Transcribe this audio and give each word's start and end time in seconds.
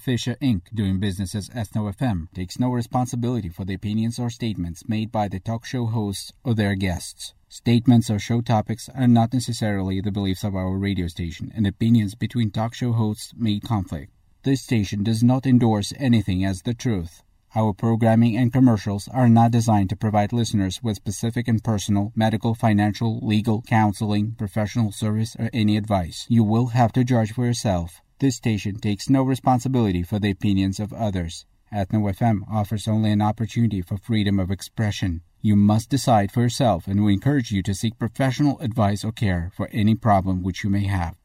Fisher 0.00 0.36
Inc., 0.40 0.62
doing 0.74 0.98
business 0.98 1.34
as 1.34 1.50
Ethno 1.50 1.94
FM, 1.94 2.32
takes 2.32 2.58
no 2.58 2.70
responsibility 2.70 3.50
for 3.50 3.66
the 3.66 3.74
opinions 3.74 4.18
or 4.18 4.30
statements 4.30 4.88
made 4.88 5.12
by 5.12 5.28
the 5.28 5.38
talk 5.38 5.66
show 5.66 5.84
hosts 5.84 6.32
or 6.42 6.54
their 6.54 6.74
guests. 6.74 7.34
Statements 7.50 8.08
or 8.08 8.18
show 8.18 8.40
topics 8.40 8.88
are 8.94 9.06
not 9.06 9.34
necessarily 9.34 10.00
the 10.00 10.10
beliefs 10.10 10.42
of 10.42 10.54
our 10.54 10.78
radio 10.78 11.06
station, 11.06 11.52
and 11.54 11.66
opinions 11.66 12.14
between 12.14 12.50
talk 12.50 12.72
show 12.74 12.92
hosts 12.92 13.34
may 13.36 13.60
conflict. 13.60 14.10
This 14.42 14.62
station 14.62 15.02
does 15.02 15.22
not 15.22 15.46
endorse 15.46 15.92
anything 15.98 16.46
as 16.46 16.62
the 16.62 16.72
truth. 16.72 17.22
Our 17.54 17.74
programming 17.74 18.36
and 18.36 18.52
commercials 18.52 19.06
are 19.08 19.28
not 19.28 19.50
designed 19.50 19.90
to 19.90 19.96
provide 19.96 20.32
listeners 20.32 20.82
with 20.82 20.96
specific 20.96 21.46
and 21.46 21.62
personal 21.62 22.12
medical, 22.14 22.54
financial, 22.54 23.18
legal, 23.20 23.60
counseling, 23.62 24.32
professional 24.38 24.92
service, 24.92 25.36
or 25.38 25.50
any 25.52 25.76
advice. 25.76 26.26
You 26.28 26.44
will 26.44 26.68
have 26.68 26.92
to 26.92 27.04
judge 27.04 27.32
for 27.32 27.44
yourself. 27.44 28.00
This 28.19 28.35
station 28.35 28.79
takes 28.79 29.09
no 29.09 29.23
responsibility 29.23 30.03
for 30.03 30.19
the 30.19 30.31
opinions 30.31 30.79
of 30.79 30.93
others. 30.93 31.45
Ethno 31.73 32.09
FM 32.13 32.41
offers 32.49 32.87
only 32.87 33.11
an 33.11 33.21
opportunity 33.21 33.81
for 33.81 33.97
freedom 33.97 34.39
of 34.39 34.51
expression. 34.51 35.21
You 35.41 35.55
must 35.55 35.89
decide 35.89 36.31
for 36.31 36.41
yourself, 36.41 36.87
and 36.87 37.03
we 37.03 37.13
encourage 37.13 37.51
you 37.51 37.61
to 37.63 37.73
seek 37.73 37.99
professional 37.99 38.59
advice 38.59 39.03
or 39.03 39.11
care 39.11 39.51
for 39.55 39.67
any 39.71 39.95
problem 39.95 40.43
which 40.43 40.63
you 40.63 40.69
may 40.69 40.85
have. 40.85 41.15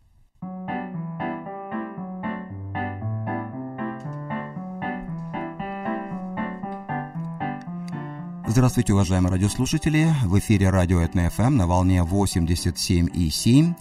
Здравствуйте, 8.51 8.95
уважаемые 8.95 9.31
радиослушатели! 9.31 10.09
В 10.25 10.37
эфире 10.41 10.71
радио 10.71 11.01
Этна 11.01 11.31
ФМ 11.31 11.57
на 11.57 11.69
волне 11.69 12.01
87,7. 12.01 13.77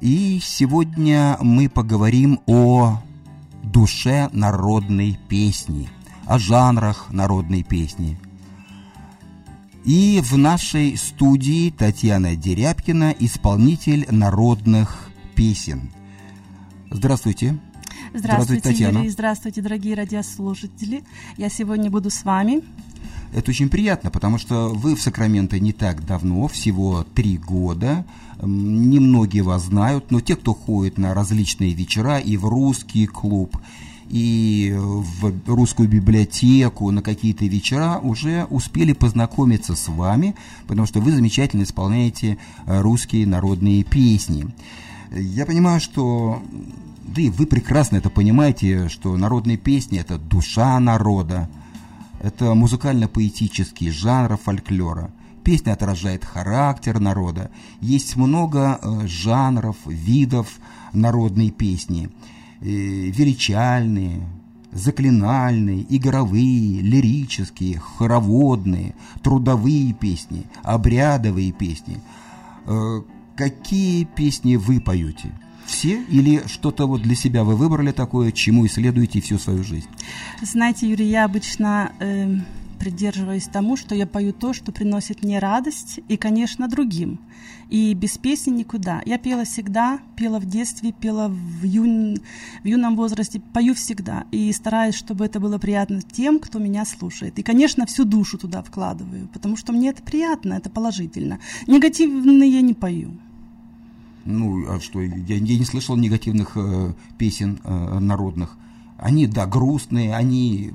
И 0.00 0.40
сегодня 0.42 1.38
мы 1.40 1.68
поговорим 1.70 2.40
о 2.46 3.00
душе 3.62 4.28
народной 4.32 5.18
песни, 5.28 5.88
о 6.26 6.38
жанрах 6.38 7.10
народной 7.10 7.62
песни. 7.62 8.18
И 9.84 10.20
в 10.22 10.36
нашей 10.36 10.96
студии 10.98 11.70
Татьяна 11.70 12.36
Дерябкина, 12.36 13.14
исполнитель 13.18 14.06
народных 14.10 15.08
песен. 15.34 15.90
Здравствуйте. 16.90 17.58
Здравствуйте, 18.12 18.18
Здравствуйте, 18.18 18.62
Татьяна. 18.62 18.98
Юрий, 18.98 19.10
здравствуйте, 19.10 19.62
дорогие 19.62 19.94
радиослушатели. 19.94 21.04
Я 21.36 21.48
сегодня 21.48 21.90
буду 21.90 22.10
с 22.10 22.24
вами. 22.24 22.62
Это 23.32 23.50
очень 23.50 23.68
приятно, 23.68 24.10
потому 24.10 24.38
что 24.38 24.68
вы 24.68 24.94
в 24.94 25.00
Сакраменто 25.00 25.58
не 25.58 25.72
так 25.72 26.04
давно, 26.04 26.48
всего 26.48 27.02
три 27.02 27.38
года. 27.38 28.04
Немногие 28.42 29.42
вас 29.42 29.64
знают, 29.64 30.10
но 30.10 30.20
те, 30.20 30.36
кто 30.36 30.54
ходит 30.54 30.98
на 30.98 31.14
различные 31.14 31.72
вечера 31.72 32.18
и 32.18 32.36
в 32.36 32.44
русский 32.46 33.06
клуб, 33.06 33.56
и 34.08 34.74
в 34.76 35.32
русскую 35.46 35.88
библиотеку, 35.88 36.90
на 36.90 37.02
какие-то 37.02 37.44
вечера, 37.46 37.98
уже 38.02 38.46
успели 38.50 38.92
познакомиться 38.92 39.74
с 39.74 39.88
вами, 39.88 40.36
потому 40.66 40.86
что 40.86 41.00
вы 41.00 41.12
замечательно 41.12 41.62
исполняете 41.62 42.38
э, 42.66 42.80
русские 42.80 43.26
народные 43.26 43.82
песни. 43.82 44.46
Я 45.10 45.46
понимаю, 45.46 45.80
что 45.80 46.42
да 47.06 47.22
и 47.22 47.30
вы 47.30 47.46
прекрасно 47.46 47.96
это 47.96 48.10
понимаете, 48.10 48.88
что 48.88 49.16
народные 49.16 49.56
песни– 49.56 49.98
это 50.00 50.18
душа 50.18 50.78
народа, 50.80 51.48
это 52.20 52.54
музыкально-поэтический 52.54 53.90
жанр 53.90 54.36
фольклора. 54.36 55.10
Песня 55.46 55.74
отражает 55.74 56.24
характер 56.24 56.98
народа. 56.98 57.52
Есть 57.80 58.16
много 58.16 58.80
э, 58.82 59.06
жанров, 59.06 59.76
видов 59.86 60.48
народной 60.92 61.52
песни. 61.52 62.10
Э, 62.60 62.64
величальные, 62.64 64.28
заклинальные, 64.72 65.86
игровые, 65.88 66.80
лирические, 66.80 67.78
хороводные, 67.78 68.96
трудовые 69.22 69.92
песни, 69.92 70.46
обрядовые 70.64 71.52
песни. 71.52 72.00
Э, 72.66 73.02
какие 73.36 74.02
песни 74.02 74.56
вы 74.56 74.80
поете? 74.80 75.30
Все 75.64 76.02
или 76.08 76.42
что-то 76.46 76.88
вот 76.88 77.02
для 77.02 77.14
себя 77.14 77.44
вы 77.44 77.54
выбрали 77.54 77.92
такое, 77.92 78.32
чему 78.32 78.66
исследуете 78.66 79.20
всю 79.20 79.38
свою 79.38 79.62
жизнь? 79.62 79.86
Знаете, 80.42 80.90
Юрий, 80.90 81.08
я 81.08 81.24
обычно 81.24 81.92
э, 82.00 82.34
придерживаюсь 82.76 83.44
тому, 83.44 83.76
что 83.76 83.94
я 83.94 84.06
пою 84.06 84.32
то, 84.32 84.52
что 84.52 84.72
приносит 84.72 85.22
мне 85.22 85.38
радость 85.38 86.00
и, 86.08 86.16
конечно, 86.16 86.68
другим. 86.68 87.18
И 87.68 87.94
без 87.94 88.16
песни 88.16 88.50
никуда. 88.52 89.02
Я 89.04 89.18
пела 89.18 89.44
всегда, 89.44 89.98
пела 90.14 90.38
в 90.38 90.46
детстве, 90.46 90.92
пела 90.92 91.28
в, 91.28 91.64
юн, 91.64 92.18
в 92.62 92.66
юном 92.66 92.94
возрасте, 92.94 93.40
пою 93.52 93.74
всегда. 93.74 94.24
И 94.30 94.52
стараюсь, 94.52 94.94
чтобы 94.94 95.24
это 95.24 95.40
было 95.40 95.58
приятно 95.58 96.00
тем, 96.00 96.38
кто 96.38 96.58
меня 96.58 96.84
слушает. 96.84 97.38
И, 97.38 97.42
конечно, 97.42 97.86
всю 97.86 98.04
душу 98.04 98.38
туда 98.38 98.62
вкладываю, 98.62 99.28
потому 99.32 99.56
что 99.56 99.72
мне 99.72 99.90
это 99.90 100.02
приятно, 100.02 100.54
это 100.54 100.70
положительно. 100.70 101.40
Негативные 101.66 102.50
я 102.50 102.60
не 102.60 102.74
пою. 102.74 103.10
Ну, 104.24 104.64
а 104.68 104.80
что, 104.80 105.00
я, 105.00 105.14
я 105.16 105.38
не 105.38 105.64
слышал 105.64 105.96
негативных 105.96 106.52
э, 106.56 106.92
песен 107.18 107.60
э, 107.62 107.98
народных. 107.98 108.56
Они, 108.98 109.26
да, 109.26 109.46
грустные, 109.46 110.14
они 110.14 110.72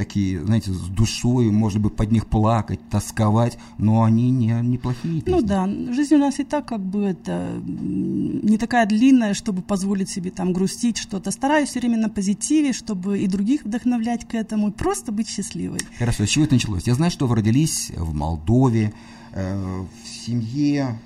такие, 0.00 0.42
знаете, 0.42 0.72
с 0.72 0.88
душой, 0.88 1.50
может 1.50 1.78
быть, 1.78 1.94
под 1.94 2.10
них 2.10 2.26
плакать, 2.26 2.80
тосковать, 2.88 3.58
но 3.76 4.02
они 4.02 4.30
не, 4.30 4.58
неплохие 4.62 5.20
песни. 5.20 5.30
Ну 5.30 5.42
да, 5.42 5.66
жизнь 5.92 6.14
у 6.14 6.18
нас 6.18 6.40
и 6.40 6.44
так 6.44 6.64
как 6.64 6.80
бы 6.80 7.02
это 7.02 7.60
не 7.66 8.56
такая 8.56 8.86
длинная, 8.86 9.34
чтобы 9.34 9.60
позволить 9.60 10.08
себе 10.08 10.30
там 10.30 10.54
грустить 10.54 10.96
что-то. 10.96 11.30
Стараюсь 11.30 11.68
все 11.68 11.80
время 11.80 11.98
на 11.98 12.08
позитиве, 12.08 12.72
чтобы 12.72 13.18
и 13.18 13.26
других 13.26 13.66
вдохновлять 13.66 14.26
к 14.26 14.34
этому, 14.34 14.68
и 14.68 14.72
просто 14.72 15.12
быть 15.12 15.28
счастливой. 15.28 15.80
Хорошо, 15.98 16.24
с 16.24 16.30
чего 16.30 16.46
это 16.46 16.54
началось? 16.54 16.86
Я 16.86 16.94
знаю, 16.94 17.10
что 17.10 17.26
вы 17.26 17.36
родились 17.36 17.92
в 17.94 18.14
Молдове, 18.14 18.94
э, 19.32 19.84
в 20.02 20.08
семье 20.08 20.98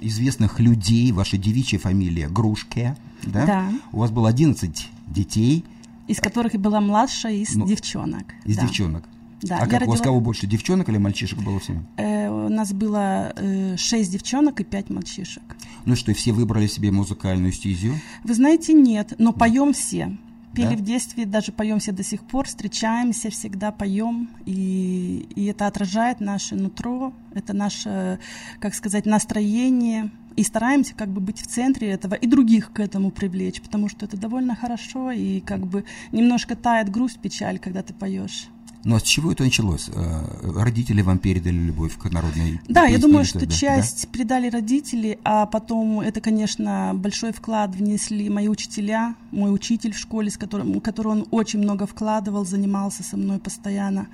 известных 0.00 0.60
людей, 0.60 1.10
ваша 1.10 1.38
девичья 1.38 1.78
фамилия 1.78 2.28
Грушке, 2.28 2.98
да? 3.24 3.46
Да. 3.46 3.72
У 3.92 4.00
вас 4.00 4.10
было 4.10 4.28
11 4.28 4.90
детей 5.06 5.64
Из 6.06 6.20
которых 6.20 6.54
и 6.54 6.58
была 6.58 6.80
младшая 6.80 7.34
из 7.34 7.54
Ну, 7.54 7.66
девчонок. 7.66 8.26
из 8.44 8.56
да. 8.56 8.62
девчонок. 8.62 9.04
Да, 9.42 9.58
а 9.58 9.66
как, 9.66 9.82
у 9.82 9.90
вас 9.90 9.98
родила- 10.00 10.04
кого 10.04 10.20
больше, 10.20 10.46
девчонок 10.46 10.88
или 10.88 10.96
мальчишек 10.98 11.38
было 11.40 11.60
в 11.60 11.64
семье? 11.64 11.84
Э, 11.98 12.28
у 12.30 12.48
нас 12.48 12.72
было 12.72 13.32
э, 13.36 13.76
шесть 13.76 14.10
девчонок 14.10 14.60
и 14.60 14.64
пять 14.64 14.88
мальчишек. 14.88 15.42
Ну 15.84 15.92
и 15.92 15.96
что, 15.96 16.10
и 16.10 16.14
все 16.14 16.32
выбрали 16.32 16.66
себе 16.66 16.90
музыкальную 16.90 17.52
стезю? 17.52 17.92
Вы 18.24 18.34
знаете, 18.34 18.72
нет, 18.72 19.12
но 19.18 19.32
поем 19.32 19.72
все. 19.74 20.16
Пели 20.54 20.70
Да? 20.70 20.76
в 20.76 20.80
детстве, 20.80 21.26
даже 21.26 21.52
поем 21.52 21.80
все 21.80 21.92
до 21.92 22.02
сих 22.02 22.22
пор, 22.22 22.46
встречаемся, 22.46 23.28
всегда 23.28 23.72
поем, 23.72 24.30
и, 24.46 25.28
и 25.36 25.44
это 25.44 25.66
отражает 25.66 26.20
наше 26.20 26.54
нутро, 26.54 27.12
это 27.34 27.52
наше, 27.52 28.18
как 28.58 28.74
сказать, 28.74 29.04
настроение, 29.04 30.10
и 30.36 30.42
стараемся 30.44 30.94
как 30.94 31.08
бы 31.08 31.20
быть 31.20 31.40
в 31.40 31.46
центре 31.46 31.88
этого 31.88 32.14
и 32.14 32.26
других 32.26 32.72
к 32.72 32.80
этому 32.80 33.10
привлечь, 33.10 33.60
потому 33.60 33.88
что 33.88 34.04
это 34.06 34.16
довольно 34.16 34.54
хорошо, 34.54 35.10
и 35.10 35.40
как 35.40 35.66
бы 35.66 35.84
немножко 36.12 36.54
тает 36.56 36.90
грусть, 36.90 37.18
печаль, 37.18 37.58
когда 37.58 37.82
ты 37.82 37.94
поешь. 37.94 38.48
Ну 38.84 38.94
а 38.94 39.00
с 39.00 39.02
чего 39.02 39.32
это 39.32 39.42
началось? 39.42 39.88
Э, 39.92 40.62
Родители 40.62 41.02
вам 41.02 41.18
передали 41.18 41.56
любовь 41.56 41.96
к 41.98 42.04
народной 42.04 42.60
Да, 42.68 42.82
я 42.82 42.90
песне 42.90 43.02
думаю, 43.02 43.22
или 43.22 43.28
что 43.28 43.40
да? 43.40 43.46
часть 43.52 44.08
передали 44.12 44.48
родители, 44.48 45.18
а 45.24 45.46
потом 45.46 45.98
это, 46.00 46.20
конечно, 46.20 46.92
большой 46.94 47.32
вклад 47.32 47.74
внесли 47.74 48.28
мои 48.28 48.46
учителя, 48.46 49.16
мой 49.32 49.52
учитель 49.52 49.92
в 49.92 49.98
школе, 49.98 50.30
с 50.30 50.36
которым, 50.36 50.80
который 50.80 51.08
он 51.08 51.26
очень 51.32 51.58
много 51.58 51.86
вкладывал, 51.86 52.44
занимался 52.46 53.02
со 53.02 53.16
мной 53.16 53.40
постоянно. 53.40 54.06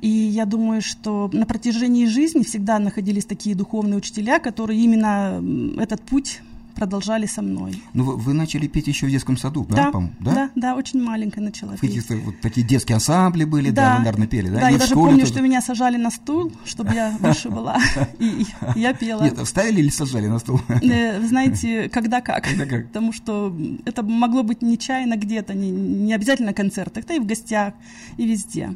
И 0.00 0.08
я 0.08 0.46
думаю, 0.46 0.80
что 0.82 1.28
на 1.32 1.46
протяжении 1.46 2.06
жизни 2.06 2.42
всегда 2.42 2.78
находились 2.78 3.24
такие 3.24 3.54
духовные 3.54 3.96
учителя, 3.98 4.38
которые 4.38 4.80
именно 4.80 5.42
этот 5.78 6.00
путь 6.02 6.40
продолжали 6.74 7.26
со 7.26 7.42
мной. 7.42 7.82
Ну 7.92 8.04
вы, 8.04 8.16
вы 8.16 8.32
начали 8.32 8.66
петь 8.66 8.86
еще 8.86 9.06
в 9.06 9.10
детском 9.10 9.36
саду, 9.36 9.66
да? 9.68 9.76
Да, 9.76 9.90
по-моему? 9.90 10.14
да, 10.20 10.50
да, 10.54 10.76
очень 10.76 11.02
маленькая 11.02 11.42
начала 11.42 11.72
петь. 11.72 11.80
каких-то 11.80 12.16
вот 12.16 12.40
такие 12.40 12.66
детские 12.66 12.94
ансамбли 12.94 13.44
были, 13.44 13.68
да, 13.70 13.92
вы, 13.96 13.98
наверное, 13.98 14.26
пели, 14.26 14.48
да? 14.48 14.60
Да, 14.60 14.70
И 14.70 14.72
я 14.74 14.78
даже 14.78 14.94
помню, 14.94 15.18
тоже? 15.20 15.32
что 15.32 15.42
меня 15.42 15.60
сажали 15.60 15.98
на 15.98 16.10
стул, 16.10 16.50
чтобы 16.64 16.94
я 16.94 17.14
выше 17.20 17.50
была, 17.50 17.76
и 18.18 18.46
и 18.76 18.80
я 18.80 18.94
пела. 18.94 19.24
Нет, 19.24 19.38
вставили 19.40 19.80
или 19.80 19.90
сажали 19.90 20.28
на 20.28 20.38
стол? 20.38 20.60
Э, 20.68 21.20
Вы 21.20 21.28
знаете, 21.28 21.90
когда 21.90 22.22
как. 22.22 22.44
Когда 22.44 22.64
как. 22.64 22.86
Потому 22.86 23.12
что 23.12 23.54
это 23.84 24.02
могло 24.02 24.42
быть 24.42 24.62
нечаянно 24.62 25.16
где-то, 25.16 25.52
не, 25.52 25.70
не 25.70 26.14
обязательно 26.14 26.54
концерт, 26.54 26.96
это 26.96 27.12
и 27.12 27.18
в 27.18 27.26
гостях, 27.26 27.74
и 28.16 28.26
везде. 28.26 28.74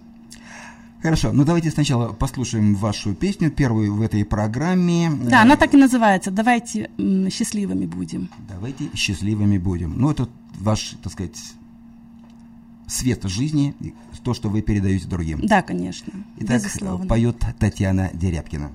Хорошо, 1.05 1.33
ну 1.33 1.45
давайте 1.45 1.71
сначала 1.71 2.15
послушаем 2.15 2.75
вашу 2.75 3.15
песню, 3.15 3.51
первую 3.51 3.95
в 3.95 4.01
этой 4.01 4.25
программе. 4.25 5.11
Да, 5.11 5.43
она 5.43 5.56
так 5.56 5.75
и 5.75 5.77
называется. 5.77 6.31
Давайте 6.31 6.89
счастливыми 7.31 7.85
будем. 7.85 8.31
Давайте 8.49 8.89
счастливыми 8.95 9.59
будем. 9.59 9.99
Ну, 9.99 10.11
это 10.11 10.31
ваш, 10.59 10.95
так 11.03 11.12
сказать, 11.12 11.37
свет 12.87 13.23
жизни, 13.25 13.75
то, 14.23 14.33
что 14.33 14.49
вы 14.49 14.62
передаете 14.62 15.06
другим. 15.06 15.47
Да, 15.47 15.61
конечно. 15.61 16.11
Итак, 16.39 16.62
безусловно. 16.62 17.07
поет 17.07 17.37
Татьяна 17.59 18.09
Дерябкина. 18.15 18.71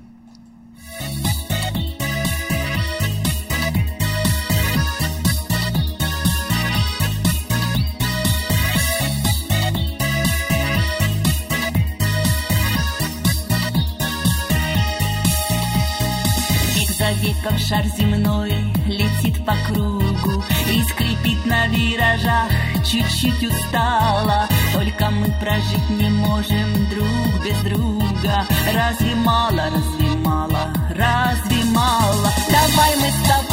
Высоте, 17.10 17.36
как 17.44 17.58
шар 17.60 17.86
земной, 17.98 18.52
летит 18.86 19.44
по 19.46 19.54
кругу 19.68 20.44
и 20.72 20.84
скрипит 20.84 21.46
на 21.46 21.68
виражах, 21.68 22.50
чуть-чуть 22.86 23.44
устала. 23.44 24.48
Только 24.74 25.10
мы 25.10 25.28
прожить 25.40 25.90
не 25.90 26.10
можем 26.10 26.90
друг 26.90 27.44
без 27.44 27.58
друга. 27.62 28.46
Разве 28.74 29.16
мало, 29.16 29.70
разве 29.74 30.18
мало, 30.18 30.74
разве 30.90 31.64
мало? 31.72 32.32
Давай 32.50 32.96
мы 32.98 33.10
с 33.10 33.28
тобою 33.28 33.49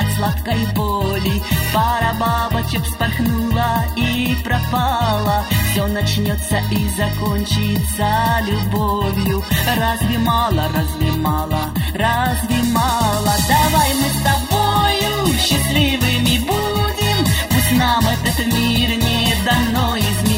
от 0.00 0.12
сладкой 0.16 0.66
боли, 0.74 1.42
пара 1.72 2.14
бабочек 2.18 2.82
вспорхнула 2.84 3.84
и 3.96 4.36
пропала. 4.44 5.44
Все 5.70 5.86
начнется 5.86 6.58
и 6.70 6.88
закончится 6.96 8.40
любовью. 8.46 9.42
Разве 9.76 10.18
мало, 10.18 10.64
разве 10.74 11.12
мало, 11.12 11.60
разве 11.94 12.62
мало? 12.72 13.32
Давай 13.48 13.90
мы 13.94 14.08
с 14.08 14.22
тобою 14.28 15.38
счастливыми 15.38 16.38
будем, 16.38 17.24
пусть 17.50 17.72
нам 17.72 18.04
этот 18.06 18.46
мир 18.46 18.90
не 18.96 19.34
дано 19.44 19.96
изменить. 19.96 20.29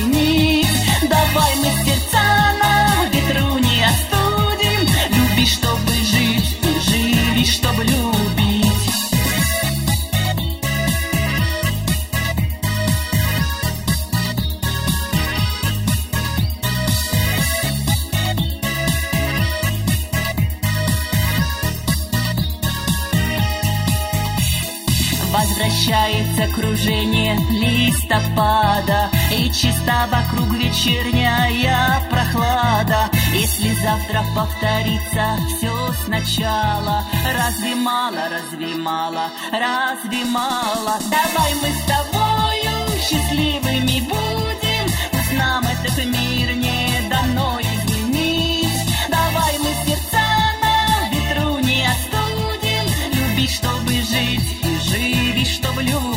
Возвращается 26.63 26.73
кружение 26.73 27.37
листопада. 27.51 29.11
И 29.31 29.51
чиста 29.51 30.07
вокруг 30.11 30.53
вечерняя 30.55 32.01
прохлада. 32.11 33.11
Если 33.33 33.73
завтра 33.75 34.23
повторится 34.35 35.37
все 35.49 35.93
сначала 36.05 37.05
Разве 37.25 37.75
мало, 37.75 38.29
разве 38.31 38.77
мало, 38.77 39.31
разве 39.53 40.25
мало? 40.27 40.99
Давай 41.11 41.55
мы 41.63 41.69
с 41.69 41.85
тобою 41.85 43.01
счастливыми 43.01 44.01
будем. 44.01 44.87
Пусть 45.11 45.33
нам 45.33 45.65
этот 45.65 46.05
мир 46.07 46.55
не 46.57 47.09
дано 47.09 47.59
изменить. 47.61 48.69
Давай 49.09 49.59
мы 49.59 49.75
сердца 49.87 50.21
на 50.63 51.09
ветру 51.11 51.59
не 51.59 51.87
остудим. 51.87 52.85
Люби, 53.13 53.49
чтобы 53.49 53.93
жить 54.03 54.57
и 54.63 54.91
живи, 54.91 55.45
чтобы 55.45 55.83
любить 55.83 56.12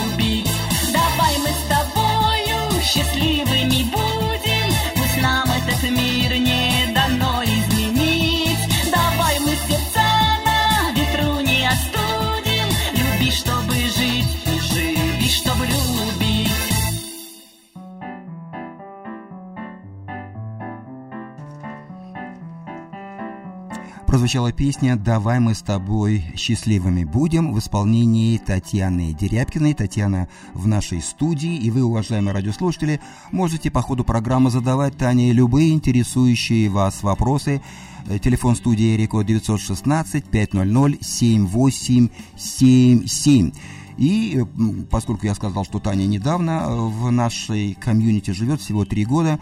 Прозвучала 24.26 24.52
песня 24.52 24.96
«Давай 24.96 25.40
мы 25.40 25.54
с 25.54 25.62
тобой 25.62 26.26
счастливыми 26.36 27.04
будем» 27.04 27.54
в 27.54 27.60
исполнении 27.60 28.40
Татьяны 28.40 29.14
Дерябкиной. 29.14 29.76
Татьяна 29.76 30.28
в 30.56 30.66
нашей 30.66 31.04
студии, 31.04 31.58
и 31.58 31.70
вы, 31.70 31.84
уважаемые 31.84 32.34
радиослушатели, 32.34 33.00
можете 33.32 33.70
по 33.70 33.84
ходу 33.84 34.04
программы 34.04 34.50
задавать 34.50 34.98
Тане 34.98 35.32
любые 35.32 35.74
интересующие 35.74 36.70
вас 36.70 37.04
вопросы. 37.04 37.62
Э, 38.08 38.18
Телефон 38.18 38.56
студии 38.56 38.98
Реко 38.98 39.22
916 39.22 40.26
500 40.26 41.04
7877. 41.04 43.52
И 43.98 44.40
э, 44.40 44.46
поскольку 44.90 45.28
я 45.28 45.36
сказал, 45.36 45.66
что 45.66 45.78
Таня 45.78 46.08
недавно 46.08 46.64
э, 46.66 46.76
в 46.76 47.12
нашей 47.12 47.76
комьюнити 47.76 48.32
живет, 48.32 48.60
всего 48.60 48.86
три 48.86 49.06
года, 49.06 49.40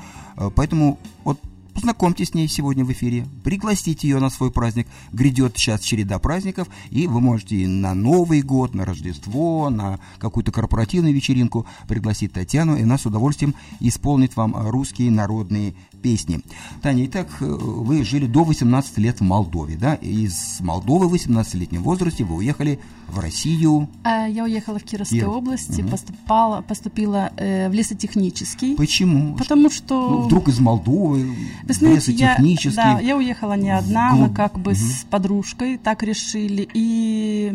поэтому 0.57 0.99
вот 1.23 1.39
Познакомьтесь 1.73 2.29
с 2.29 2.33
ней 2.33 2.47
сегодня 2.47 2.85
в 2.85 2.91
эфире, 2.91 3.25
пригласите 3.43 4.07
ее 4.07 4.19
на 4.19 4.29
свой 4.29 4.51
праздник. 4.51 4.87
Грядет 5.11 5.57
сейчас 5.57 5.81
череда 5.81 6.19
праздников, 6.19 6.67
и 6.91 7.07
вы 7.07 7.19
можете 7.19 7.67
на 7.67 7.93
Новый 7.93 8.41
год, 8.41 8.75
на 8.75 8.85
Рождество, 8.85 9.69
на 9.69 9.99
какую-то 10.19 10.51
корпоративную 10.51 11.13
вечеринку 11.13 11.65
пригласить 11.87 12.33
Татьяну, 12.33 12.75
и 12.75 12.83
она 12.83 12.97
с 12.97 13.05
удовольствием 13.05 13.55
исполнит 13.79 14.35
вам 14.35 14.55
русские 14.69 15.09
народные 15.09 15.73
песни. 16.03 16.41
Таня, 16.81 17.05
итак, 17.05 17.27
э, 17.39 17.45
вы 17.45 18.03
жили 18.03 18.27
до 18.27 18.43
18 18.43 18.97
лет 18.99 19.19
в 19.21 19.23
Молдове, 19.23 19.75
да? 19.77 19.95
Из 19.95 20.59
Молдовы 20.59 21.07
в 21.07 21.13
18-летнем 21.13 21.81
возрасте 21.81 22.23
вы 22.25 22.35
уехали 22.35 22.79
в 23.07 23.19
Россию. 23.19 23.87
А, 24.03 24.27
Я 24.27 24.43
уехала 24.43 24.79
в 24.79 24.83
Кировской 24.83 25.19
Киров. 25.19 25.35
области, 25.37 25.81
Мгм. 25.81 25.89
поступала, 25.91 26.61
поступила 26.61 27.31
э, 27.37 27.69
в 27.69 27.73
лесотехнический. 27.73 28.75
Почему? 28.75 29.35
Потому 29.37 29.69
что... 29.69 30.09
Ну, 30.09 30.17
вдруг 30.23 30.47
из 30.49 30.59
Молдовы, 30.59 31.33
Вы 31.63 31.73
знаете, 31.73 32.11
я, 32.11 32.31
лесотехнический. 32.37 32.75
да, 32.75 32.99
я 32.99 33.15
уехала 33.17 33.53
не 33.53 33.69
одна, 33.71 34.11
мы 34.11 34.23
Вглубь. 34.25 34.35
как 34.35 34.59
бы 34.59 34.75
с 34.75 35.05
подружкой 35.09 35.77
так 35.77 36.03
решили. 36.03 36.67
И 36.73 37.49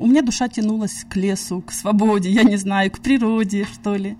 у 0.00 0.06
меня 0.06 0.22
душа 0.22 0.48
тянулась 0.48 1.04
к 1.08 1.16
лесу, 1.16 1.60
к 1.62 1.72
свободе, 1.72 2.30
я 2.30 2.42
не 2.44 2.56
знаю, 2.56 2.90
к 2.90 3.00
природе, 3.00 3.66
что 3.74 3.96
ли. 3.96 4.16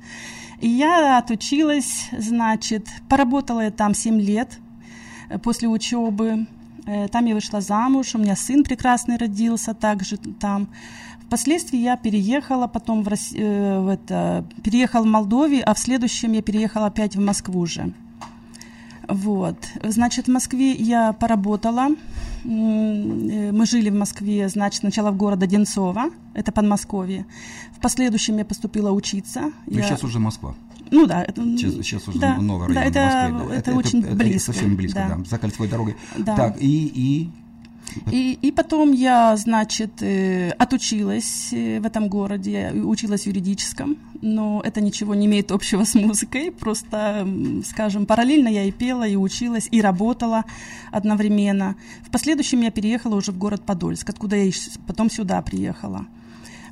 И 0.62 0.69
я 0.69 1.19
отучилась, 1.19 2.09
значит, 2.16 2.87
поработала 3.09 3.62
я 3.64 3.71
там 3.73 3.95
7 3.95 4.21
лет 4.21 4.59
э, 5.28 5.38
после 5.38 5.66
учебы. 5.69 6.47
Э, 6.87 7.09
Там 7.09 7.26
я 7.26 7.35
вышла 7.35 7.61
замуж, 7.61 8.14
у 8.14 8.19
меня 8.19 8.37
сын 8.37 8.62
прекрасный 8.62 9.16
родился 9.16 9.75
также 9.75 10.16
там. 10.16 10.69
Впоследствии 11.26 11.78
я 11.81 11.97
переехала 11.97 12.69
потом 12.69 13.02
в, 13.02 13.09
Рос- 13.09 13.35
э, 13.35 13.81
в 13.81 13.88
это, 13.88 14.45
переехала 14.62 15.02
в 15.02 15.07
Молдове, 15.07 15.62
а 15.62 15.75
в 15.75 15.78
следующем 15.78 16.33
я 16.33 16.42
переехала 16.42 16.87
опять 16.87 17.16
в 17.16 17.21
Москву 17.21 17.66
же. 17.66 17.92
Вот. 19.09 19.57
Значит, 19.83 20.26
в 20.28 20.31
Москве 20.31 20.71
я 20.73 21.12
поработала. 21.12 21.88
Э, 22.45 23.53
Мы 23.53 23.67
жили 23.67 23.91
в 23.91 23.95
Москве, 23.95 24.49
значит, 24.49 24.81
сначала 24.81 25.11
в 25.11 25.17
городе 25.17 25.45
Одинцово, 25.47 26.11
это 26.35 26.53
Подмосковье. 26.53 27.27
В 27.77 27.81
последующем 27.81 28.39
я 28.39 28.45
поступила 28.45 28.91
учиться. 28.91 29.53
Ну, 29.67 29.79
Я- 29.79 29.83
сейчас 29.85 30.05
уже 30.05 30.19
Москва. 30.19 30.55
Ну 30.91 31.07
да. 31.07 31.23
это, 31.23 31.43
Сейчас, 31.57 31.73
сейчас 31.75 32.07
уже 32.09 32.19
да, 32.19 32.37
новый 32.37 32.69
да, 32.69 32.81
район 32.83 32.91
это, 32.93 33.29
Москвы. 33.33 33.49
да. 33.51 33.57
это, 33.57 33.73
очень 33.75 34.03
близко. 34.15 34.53
совсем 34.53 34.77
близко, 34.77 35.07
да. 35.17 35.25
За 35.29 35.39
кольцевой 35.39 35.69
дорогой. 35.69 35.97
Да. 36.19 36.37
Так, 36.37 36.57
и, 36.61 36.87
и 36.95 37.31
И, 38.11 38.39
и 38.41 38.53
потом 38.53 38.93
я, 38.93 39.37
значит, 39.37 40.03
э, 40.03 40.51
отучилась 40.51 41.53
э, 41.53 41.81
в 41.81 41.87
этом 41.87 42.09
городе, 42.09 42.73
училась 42.73 43.23
в 43.23 43.27
юридическом, 43.27 43.97
но 44.21 44.61
это 44.65 44.81
ничего 44.81 45.15
не 45.15 45.27
имеет 45.27 45.53
общего 45.53 45.85
с 45.85 45.95
музыкой, 45.95 46.53
просто, 46.53 47.27
скажем, 47.67 48.07
параллельно 48.07 48.49
я 48.49 48.65
и 48.65 48.71
пела, 48.71 49.07
и 49.07 49.17
училась, 49.17 49.69
и 49.71 49.81
работала 49.81 50.45
одновременно. 50.91 51.77
В 52.03 52.11
последующем 52.11 52.61
я 52.63 52.71
переехала 52.71 53.17
уже 53.17 53.33
в 53.33 53.39
город 53.39 53.63
Подольск, 53.65 54.09
откуда 54.11 54.37
я 54.37 54.51
потом 54.87 55.11
сюда 55.11 55.41
приехала. 55.43 56.07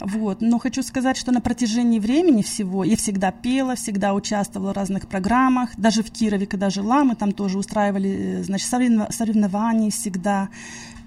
Вот. 0.01 0.41
Но 0.41 0.59
хочу 0.59 0.83
сказать, 0.83 1.17
что 1.17 1.31
на 1.31 1.41
протяжении 1.41 1.99
времени 2.01 2.43
всего 2.43 2.85
я 2.85 2.97
всегда 2.97 3.31
пела, 3.31 3.75
всегда 3.75 4.15
участвовала 4.15 4.73
в 4.73 4.77
разных 4.77 5.07
программах. 5.07 5.71
Даже 5.77 6.03
в 6.03 6.11
Кирове, 6.11 6.47
когда 6.47 6.71
жила, 6.71 7.05
мы 7.05 7.15
там 7.15 7.33
тоже 7.33 7.59
устраивали 7.59 8.41
э, 8.41 8.43
значит, 8.43 8.73
соревнова- 8.73 9.13
соревнования 9.13 9.91
всегда, 9.91 10.49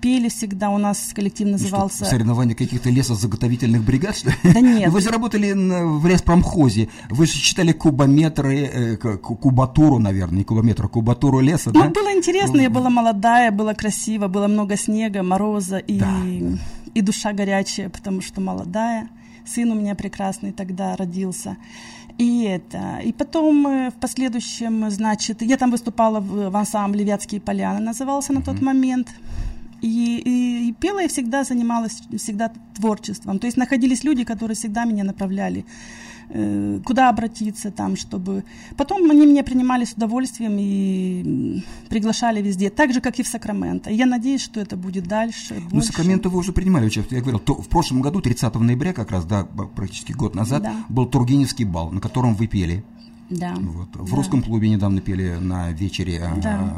пели 0.04 0.28
всегда. 0.28 0.70
У 0.70 0.78
нас 0.78 1.14
коллектив 1.16 1.48
назывался... 1.48 1.96
что, 1.96 2.06
соревнования 2.06 2.56
каких-то 2.56 2.90
лесозаготовительных 2.90 3.82
бригад, 3.84 4.18
что 4.18 4.32
ли? 4.32 4.36
Да 4.44 4.60
нет. 4.60 4.92
Вы 4.92 5.00
же 5.00 5.10
работали 5.10 5.54
в 5.54 6.06
леспромхозе, 6.06 6.90
вы 7.10 7.26
же 7.26 7.32
читали 7.32 7.72
кубометры, 7.72 8.58
э, 8.58 8.98
кубатуру, 8.98 10.00
наверное, 10.00 10.40
не 10.40 10.44
кубометр, 10.44 10.86
а 10.86 10.88
кубатуру 10.90 11.40
леса, 11.40 11.72
Ну, 11.74 11.82
да? 11.82 11.90
было 11.90 12.12
интересно, 12.12 12.60
я 12.60 12.70
была 12.70 12.90
молодая, 12.90 13.52
было 13.52 13.74
красиво, 13.74 14.28
было 14.28 14.48
много 14.48 14.76
снега, 14.76 15.24
мороза 15.24 15.78
и, 15.78 16.00
Да. 16.00 16.18
и 16.94 17.02
душа 17.02 17.32
горячая, 17.32 17.88
потому 17.90 18.22
что 18.22 18.42
молодая. 18.42 19.08
Сын 19.46 19.72
у 19.72 19.76
меня 19.76 19.96
прекрасный 19.96 20.52
тогда 20.52 20.96
родился. 20.98 21.56
И 22.18 22.44
это. 22.44 23.00
И 23.06 23.12
потом 23.14 23.68
э, 23.68 23.90
в 23.90 23.94
последующем, 24.02 24.92
значит, 24.92 25.42
я 25.42 25.58
там 25.58 25.72
выступала 25.72 26.20
в, 26.20 26.50
в 26.50 26.56
ансамбле 26.58 27.04
«Вятские 27.06 27.40
поляны», 27.42 27.80
назывался 27.80 28.34
на 28.34 28.42
тот 28.42 28.62
момент. 28.62 29.08
И, 29.84 30.22
и, 30.26 30.70
и 30.70 30.74
пела 30.74 31.00
я 31.02 31.08
всегда 31.10 31.44
занималась 31.44 32.02
всегда 32.18 32.52
творчеством. 32.74 33.38
То 33.40 33.48
есть 33.48 33.58
находились 33.58 34.06
люди, 34.06 34.24
которые 34.24 34.56
всегда 34.56 34.86
меня 34.86 35.04
направляли 35.04 35.66
э, 36.30 36.80
куда 36.86 37.10
обратиться 37.10 37.70
там, 37.70 37.98
чтобы... 37.98 38.46
Потом 38.78 39.12
они 39.12 39.26
меня 39.26 39.44
принимали 39.44 39.84
с 39.84 39.92
удовольствием 39.92 40.56
и 40.58 41.62
приглашали 41.90 42.42
везде, 42.42 42.70
так 42.70 42.94
же, 42.94 43.02
как 43.02 43.20
и 43.20 43.24
в 43.24 43.28
Сакраменто. 43.28 43.90
И 43.90 43.96
я 43.96 44.06
надеюсь, 44.06 44.42
что 44.42 44.62
это 44.62 44.78
будет 44.78 45.06
дальше, 45.08 45.62
Ну, 45.72 45.82
в 45.82 45.84
Сакраменто 45.84 46.30
вы 46.30 46.40
уже 46.40 46.54
принимали 46.54 46.86
участие. 46.86 47.18
Я 47.18 47.22
говорил, 47.22 47.40
то, 47.40 47.54
в 47.54 47.68
прошлом 47.68 48.02
году, 48.02 48.22
30 48.22 48.56
ноября, 48.56 48.94
как 48.94 49.12
раз, 49.12 49.26
да, 49.26 49.44
практически 49.76 50.14
год 50.14 50.34
назад, 50.34 50.64
Да. 50.64 50.76
был 50.88 51.06
Тургеневский 51.08 51.66
бал, 51.66 51.92
на 51.92 52.00
котором 52.00 52.36
вы 52.36 52.48
пели. 52.48 52.86
Да. 53.30 53.54
Вот. 53.60 53.90
В 53.96 54.10
Да. 54.10 54.16
русском 54.16 54.42
клубе 54.44 54.70
недавно 54.70 55.02
пели 55.02 55.36
на 55.42 55.72
вечере 55.72 56.22
а, 56.24 56.36
Да. 56.42 56.74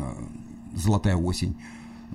«Золотая 0.76 1.16
осень». 1.16 1.56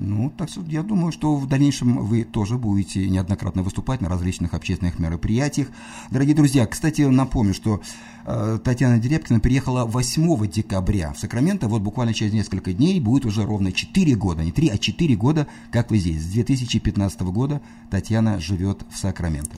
Ну, 0.00 0.30
так 0.30 0.48
что 0.48 0.62
я 0.66 0.82
думаю, 0.82 1.12
что 1.12 1.36
в 1.36 1.46
дальнейшем 1.46 1.98
вы 1.98 2.24
тоже 2.24 2.56
будете 2.56 3.06
неоднократно 3.06 3.62
выступать 3.62 4.00
на 4.00 4.08
различных 4.08 4.54
общественных 4.54 4.98
мероприятиях. 4.98 5.68
Дорогие 6.10 6.34
друзья, 6.34 6.66
кстати, 6.66 7.02
напомню, 7.02 7.52
что 7.52 7.82
э, 8.24 8.58
Татьяна 8.64 8.98
Дерябкина 8.98 9.40
приехала 9.40 9.84
8 9.84 10.46
декабря 10.48 11.12
в 11.12 11.18
Сакраменто. 11.18 11.68
Вот 11.68 11.82
буквально 11.82 12.14
через 12.14 12.32
несколько 12.32 12.72
дней 12.72 12.98
будет 12.98 13.26
уже 13.26 13.44
ровно 13.44 13.72
4 13.72 14.14
года, 14.14 14.42
не 14.42 14.52
3, 14.52 14.68
а 14.70 14.78
4 14.78 15.16
года, 15.16 15.46
как 15.70 15.90
вы 15.90 15.98
здесь. 15.98 16.22
С 16.22 16.32
2015 16.32 17.20
года 17.20 17.60
Татьяна 17.90 18.40
живет 18.40 18.82
в 18.90 18.96
Сакраменто. 18.96 19.56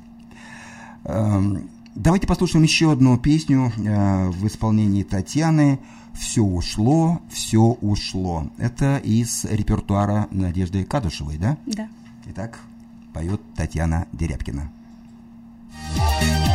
Эм, 1.05 1.71
Давайте 1.95 2.27
послушаем 2.27 2.63
еще 2.63 2.91
одну 2.91 3.19
песню 3.19 3.71
э, 3.77 4.31
в 4.31 4.47
исполнении 4.47 5.03
Татьяны 5.03 5.79
«Все 6.15 6.43
ушло, 6.43 7.21
все 7.31 7.61
ушло». 7.61 8.51
Это 8.59 8.99
из 8.99 9.45
репертуара 9.45 10.29
Надежды 10.31 10.85
Кадышевой, 10.85 11.39
да? 11.39 11.57
Да. 11.67 11.89
Итак, 12.27 12.61
поет 13.13 13.41
Татьяна 13.55 14.07
Дерябкина. 14.13 14.71
Между 16.21 16.52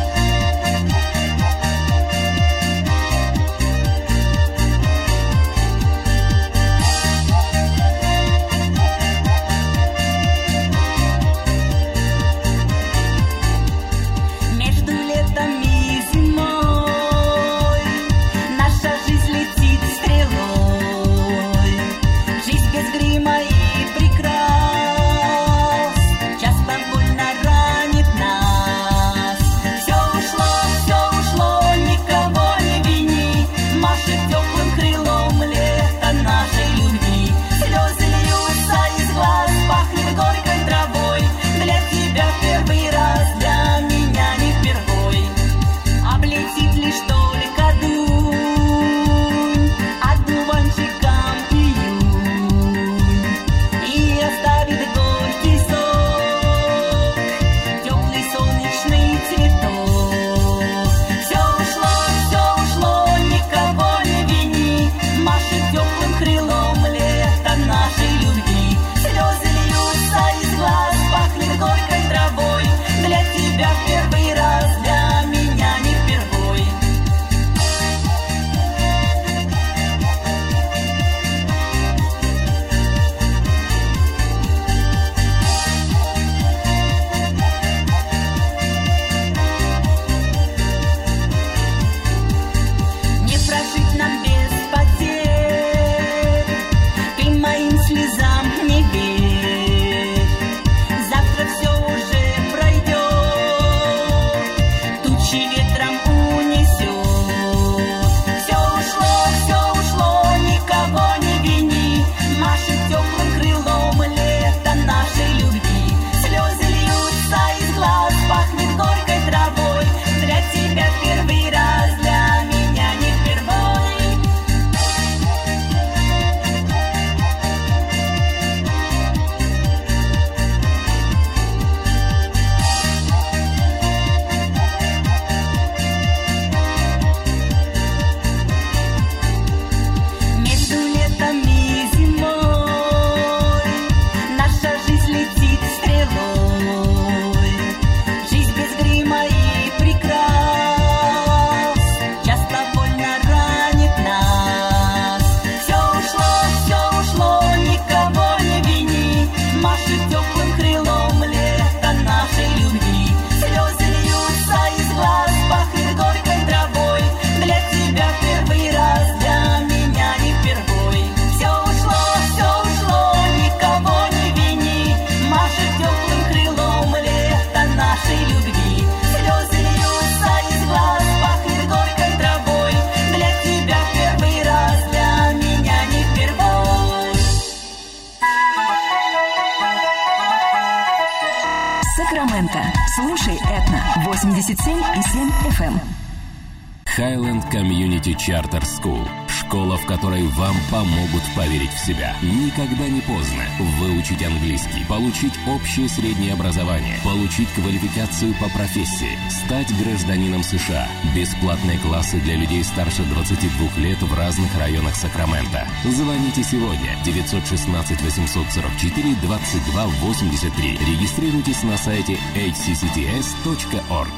в 201.78 201.86
себя. 201.86 202.16
Никогда 202.22 202.88
не 202.88 203.00
поздно 203.02 203.44
выучить 203.78 204.22
английский, 204.22 204.84
получить 204.88 205.34
общее 205.46 205.88
среднее 205.88 206.34
образование, 206.34 206.98
получить 207.04 207.48
квалификацию 207.54 208.34
по 208.34 208.48
профессии, 208.48 209.18
стать 209.30 209.72
гражданином 209.82 210.42
США. 210.42 210.88
Бесплатные 211.14 211.78
классы 211.78 212.18
для 212.20 212.36
людей 212.36 212.64
старше 212.64 213.02
22 213.04 213.82
лет 213.82 214.00
в 214.02 214.14
разных 214.14 214.56
районах 214.58 214.94
Сакрамента. 214.94 215.66
Звоните 215.84 216.42
сегодня 216.42 216.96
916 217.04 218.00
844 218.00 219.14
22 219.22 219.86
83. 219.86 220.70
Регистрируйтесь 220.70 221.62
на 221.62 221.76
сайте 221.76 222.18
hccts.org. 222.34 224.12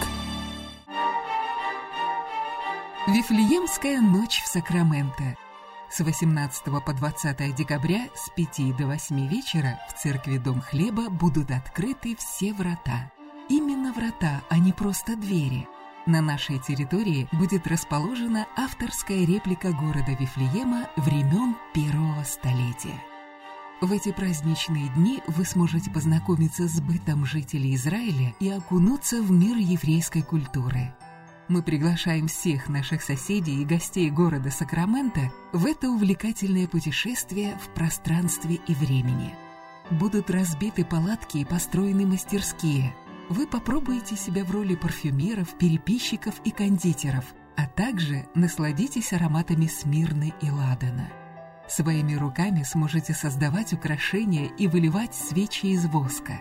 Вифлеемская 3.09 4.01
ночь 4.01 4.43
в 4.43 4.47
Сакраменто. 4.47 5.37
С 5.93 5.99
18 5.99 6.65
по 6.85 6.93
20 6.93 7.53
декабря 7.57 8.09
с 8.15 8.31
5 8.37 8.77
до 8.77 8.87
8 8.87 9.27
вечера 9.27 9.81
в 9.89 10.01
церкви 10.01 10.39
Дом 10.39 10.61
Хлеба 10.61 11.11
будут 11.11 11.51
открыты 11.51 12.15
все 12.17 12.53
врата. 12.53 13.11
Именно 13.49 13.93
врата, 13.93 14.41
а 14.49 14.59
не 14.59 14.73
просто 14.73 15.17
двери. 15.17 15.67
На 16.07 16.21
нашей 16.21 16.61
территории 16.61 17.29
будет 17.33 17.67
расположена 17.67 18.47
авторская 18.57 19.27
реплика 19.27 19.73
города 19.73 20.13
Вифлеема 20.13 20.89
времен 20.97 21.57
первого 21.75 22.23
столетия. 22.23 23.03
В 23.81 23.91
эти 23.91 24.13
праздничные 24.13 24.91
дни 24.91 25.21
вы 25.27 25.45
сможете 25.45 25.91
познакомиться 25.91 26.69
с 26.69 26.81
бытом 26.81 27.27
жителей 27.27 27.75
Израиля 27.75 28.33
и 28.39 28.49
окунуться 28.49 29.21
в 29.21 29.33
мир 29.33 29.57
еврейской 29.57 30.23
культуры. 30.23 30.95
Мы 31.51 31.65
приглашаем 31.65 32.29
всех 32.29 32.69
наших 32.69 33.03
соседей 33.03 33.61
и 33.61 33.65
гостей 33.65 34.09
города 34.09 34.53
Сакраменто 34.53 35.33
в 35.53 35.67
это 35.67 35.91
увлекательное 35.91 36.69
путешествие 36.69 37.59
в 37.61 37.75
пространстве 37.75 38.61
и 38.69 38.73
времени. 38.73 39.35
Будут 39.91 40.31
разбиты 40.31 40.85
палатки 40.85 41.39
и 41.39 41.45
построены 41.45 42.07
мастерские. 42.07 42.95
Вы 43.29 43.49
попробуете 43.49 44.15
себя 44.15 44.45
в 44.45 44.53
роли 44.53 44.77
парфюмеров, 44.77 45.59
переписчиков 45.59 46.37
и 46.45 46.53
кондитеров, 46.53 47.25
а 47.57 47.67
также 47.67 48.29
насладитесь 48.37 49.13
ароматами 49.13 49.67
Смирны 49.67 50.33
и 50.41 50.51
Ладана– 50.51 51.11
Своими 51.71 52.15
руками 52.15 52.65
сможете 52.65 53.15
создавать 53.15 53.73
украшения 53.73 54.47
и 54.59 54.67
выливать 54.67 55.15
свечи 55.15 55.67
из 55.67 55.87
воска. 55.87 56.41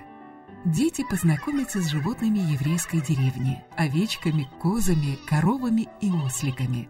Дети 0.66 1.06
познакомятся 1.10 1.82
с 1.82 1.88
животными 1.88 2.40
еврейской 2.40 3.02
деревни– 3.02 3.64
овечками, 3.78 4.50
козами, 4.60 5.18
коровами 5.28 5.88
и 6.02 6.12
осликами. 6.12 6.90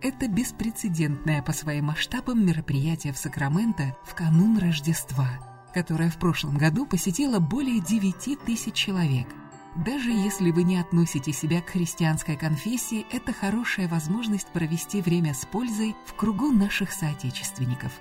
Это 0.00 0.28
беспрецедентное 0.28 1.42
по 1.42 1.52
своим 1.52 1.86
масштабам 1.86 2.46
мероприятие 2.46 3.12
в 3.12 3.18
Сакраменто 3.18 3.96
в 4.04 4.14
канун 4.14 4.58
Рождества, 4.58 5.28
которое 5.74 6.10
в 6.10 6.18
прошлом 6.18 6.56
году 6.56 6.86
посетило 6.86 7.40
более 7.40 7.80
9 7.80 8.44
тысяч 8.44 8.74
человек– 8.74 9.26
даже 9.76 10.10
если 10.10 10.50
вы 10.50 10.64
не 10.64 10.78
относите 10.78 11.32
себя 11.32 11.60
к 11.60 11.70
христианской 11.70 12.36
конфессии, 12.36 13.06
это 13.12 13.32
хорошая 13.32 13.86
возможность 13.86 14.48
провести 14.48 15.00
время 15.00 15.34
с 15.34 15.46
пользой 15.46 15.94
в 16.04 16.14
кругу 16.14 16.50
наших 16.50 16.90
соотечественников. 16.90 17.92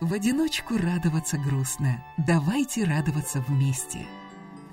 В 0.00 0.12
одиночку 0.12 0.76
радоваться 0.76 1.38
грустно. 1.38 2.04
Давайте 2.18 2.84
радоваться 2.84 3.40
вместе. 3.48 4.06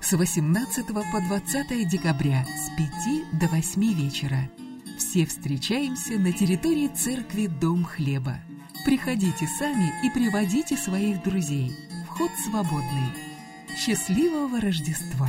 С 0.02 0.12
18 0.12 0.86
по 0.86 1.20
20 1.20 1.86
декабря 1.86 2.46
с 2.46 2.70
5 2.76 3.38
до 3.38 3.48
8 3.48 3.82
вечера. 3.92 4.50
Все 4.96 5.26
встречаемся 5.26 6.18
на 6.18 6.32
территории 6.32 6.88
церкви 6.88 7.46
Дом 7.46 7.84
Хлеба. 7.84 8.38
Приходите 8.86 9.46
сами 9.58 9.92
и 10.02 10.10
приводите 10.10 10.78
своих 10.78 11.22
друзей. 11.22 11.70
Вход 12.06 12.30
свободный. 12.44 13.12
Счастливого 13.76 14.60
Рождества! 14.60 15.28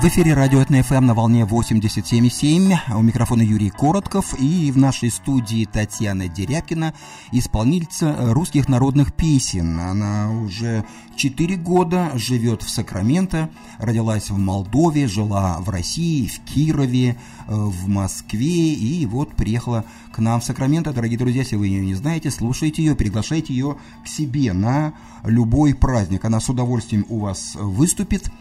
В 0.00 0.04
эфире 0.06 0.32
радио 0.32 0.64
ФМ 0.64 1.04
на 1.04 1.12
волне 1.12 1.42
87,7. 1.42 2.96
У 2.96 3.02
микрофона 3.02 3.42
Юрий 3.42 3.68
Коротков 3.68 4.34
и 4.40 4.72
в 4.72 4.78
нашей 4.78 5.10
студии 5.10 5.68
Татьяна 5.70 6.26
Деряпкина, 6.26 6.94
исполнительница 7.32 8.16
русских 8.32 8.66
народных 8.70 9.12
песен. 9.12 9.78
Она 9.78 10.32
уже 10.32 10.86
4 11.16 11.54
года 11.56 12.12
живет 12.14 12.62
в 12.62 12.70
Сакраменто, 12.70 13.50
родилась 13.78 14.30
в 14.30 14.38
Молдове, 14.38 15.06
жила 15.06 15.58
в 15.60 15.68
России, 15.68 16.28
в 16.28 16.40
Кирове, 16.46 17.10
э, 17.46 17.54
в 17.54 17.86
Москве 17.86 18.72
и 18.72 19.04
вот 19.04 19.36
приехала 19.36 19.84
к 20.14 20.18
нам 20.18 20.40
в 20.40 20.44
Сакраменто. 20.44 20.94
Дорогие 20.94 21.18
друзья, 21.18 21.42
если 21.42 21.56
вы 21.56 21.68
ее 21.68 21.84
не 21.84 21.94
знаете, 21.94 22.30
слушайте 22.30 22.82
ее, 22.82 22.96
приглашайте 22.96 23.52
ее 23.52 23.76
к 24.02 24.08
себе 24.08 24.54
на 24.54 24.94
любой 25.24 25.74
праздник. 25.74 26.24
Она 26.24 26.40
с 26.40 26.48
удовольствием 26.48 27.04
у 27.10 27.18
вас 27.18 27.54
выступит 27.54 28.32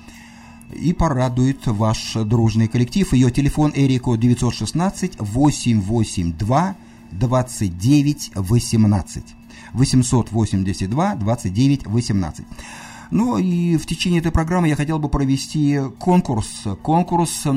и 0.73 0.93
порадует 0.93 1.65
ваш 1.65 2.13
дружный 2.13 2.67
коллектив. 2.67 3.11
Ее 3.13 3.31
телефон 3.31 3.71
Эрико 3.75 4.15
916 4.15 5.19
882 5.19 6.75
29 7.11 8.31
18. 8.35 9.23
882 9.73 11.15
29 11.15 11.87
18. 11.87 12.45
Ну 13.11 13.37
и 13.37 13.77
в 13.77 13.85
течение 13.85 14.19
этой 14.19 14.31
программы 14.31 14.67
я 14.67 14.75
хотел 14.75 14.99
бы 14.99 15.09
провести 15.09 15.79
конкурс. 15.97 16.63
Конкурс 16.81 17.47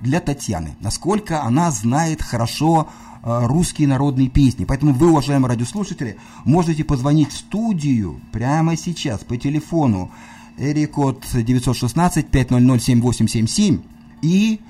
для 0.00 0.20
Татьяны. 0.20 0.76
Насколько 0.80 1.42
она 1.42 1.70
знает 1.70 2.20
хорошо 2.20 2.88
э, 3.22 3.46
русские 3.46 3.88
народные 3.88 4.28
песни. 4.28 4.64
Поэтому 4.64 4.92
вы, 4.92 5.10
уважаемые 5.10 5.48
радиослушатели, 5.48 6.16
можете 6.44 6.84
позвонить 6.84 7.32
в 7.32 7.36
студию 7.36 8.20
прямо 8.32 8.76
сейчас 8.76 9.20
по 9.20 9.36
телефону 9.36 10.10
Эрикод 10.58 11.24
916-500-7877 11.24 13.80
и 14.22 14.60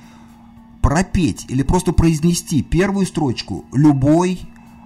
пропеть 0.83 1.47
или 1.49 1.63
просто 1.63 1.93
произнести 1.93 2.63
первую 2.63 3.07
строчку 3.07 3.65
любой 3.73 4.41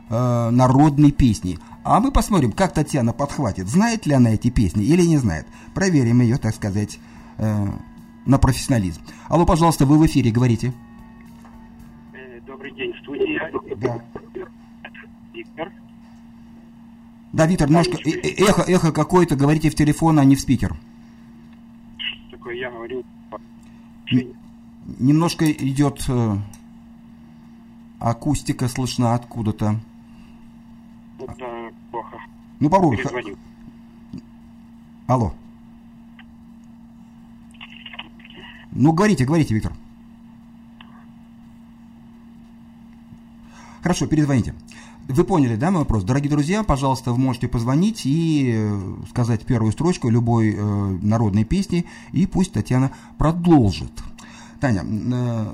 э, 0.09 0.51
народной 0.51 1.11
песни. 1.13 1.59
А 1.85 2.01
мы 2.01 2.11
посмотрим, 2.13 2.53
как 2.53 2.73
Татьяна 2.73 3.13
подхватит, 3.13 3.69
знает 3.69 4.07
ли 4.07 4.15
она 4.15 4.35
эти 4.35 4.51
песни 4.51 4.85
или 4.85 5.03
не 5.03 5.17
знает. 5.17 5.47
Проверим 5.75 6.21
ее, 6.21 6.37
так 6.37 6.55
сказать, 6.55 7.01
э, 7.39 7.67
на 8.27 8.39
профессионализм. 8.39 9.01
Алло, 9.29 9.47
пожалуйста, 9.47 9.87
вы 9.87 9.99
в 9.99 10.07
эфире, 10.07 10.31
говорите. 10.31 10.73
Э, 12.13 12.41
добрый 12.47 12.73
день, 12.75 12.93
студия. 13.03 13.51
Да. 13.77 14.01
Виктор. 15.33 15.73
Да, 17.33 17.47
Виктор, 17.47 17.69
немножко 17.69 17.97
э, 17.99 18.11
э, 18.11 18.45
эхо, 18.45 18.63
эхо 18.63 18.93
какое-то, 18.93 19.37
говорите 19.37 19.71
в 19.71 19.75
телефон, 19.75 20.19
а 20.19 20.25
не 20.25 20.37
в 20.37 20.41
спикер 20.41 20.77
такое 22.51 22.55
я 22.57 22.71
говорю. 22.71 23.05
Немножко 24.99 25.51
идет 25.53 26.05
э, 26.09 26.37
акустика 28.01 28.67
слышна 28.67 29.15
откуда-то. 29.15 29.79
Это 31.19 31.73
плохо. 31.91 32.19
Ну, 32.59 32.71
попробуй. 32.71 32.97
Перезвоню. 32.97 33.37
Алло. 35.07 35.33
Ну, 38.73 38.93
говорите, 38.93 39.25
говорите, 39.25 39.55
Виктор. 39.55 39.73
Хорошо, 43.83 44.07
перезвоните. 44.07 44.55
Вы 45.13 45.25
поняли, 45.25 45.57
да, 45.57 45.73
мой 45.73 45.81
вопрос? 45.81 46.05
Дорогие 46.05 46.31
друзья, 46.31 46.63
пожалуйста, 46.63 47.11
вы 47.11 47.19
можете 47.19 47.49
позвонить 47.49 48.03
и 48.05 48.53
э, 48.55 48.95
сказать 49.11 49.45
первую 49.45 49.73
строчку 49.73 50.09
любой 50.09 50.55
э, 50.57 50.99
народной 51.03 51.45
песни, 51.45 51.85
и 52.13 52.27
пусть 52.27 52.53
Татьяна 52.53 52.93
продолжит. 53.19 53.91
Таня, 54.61 54.85
э, 54.85 55.53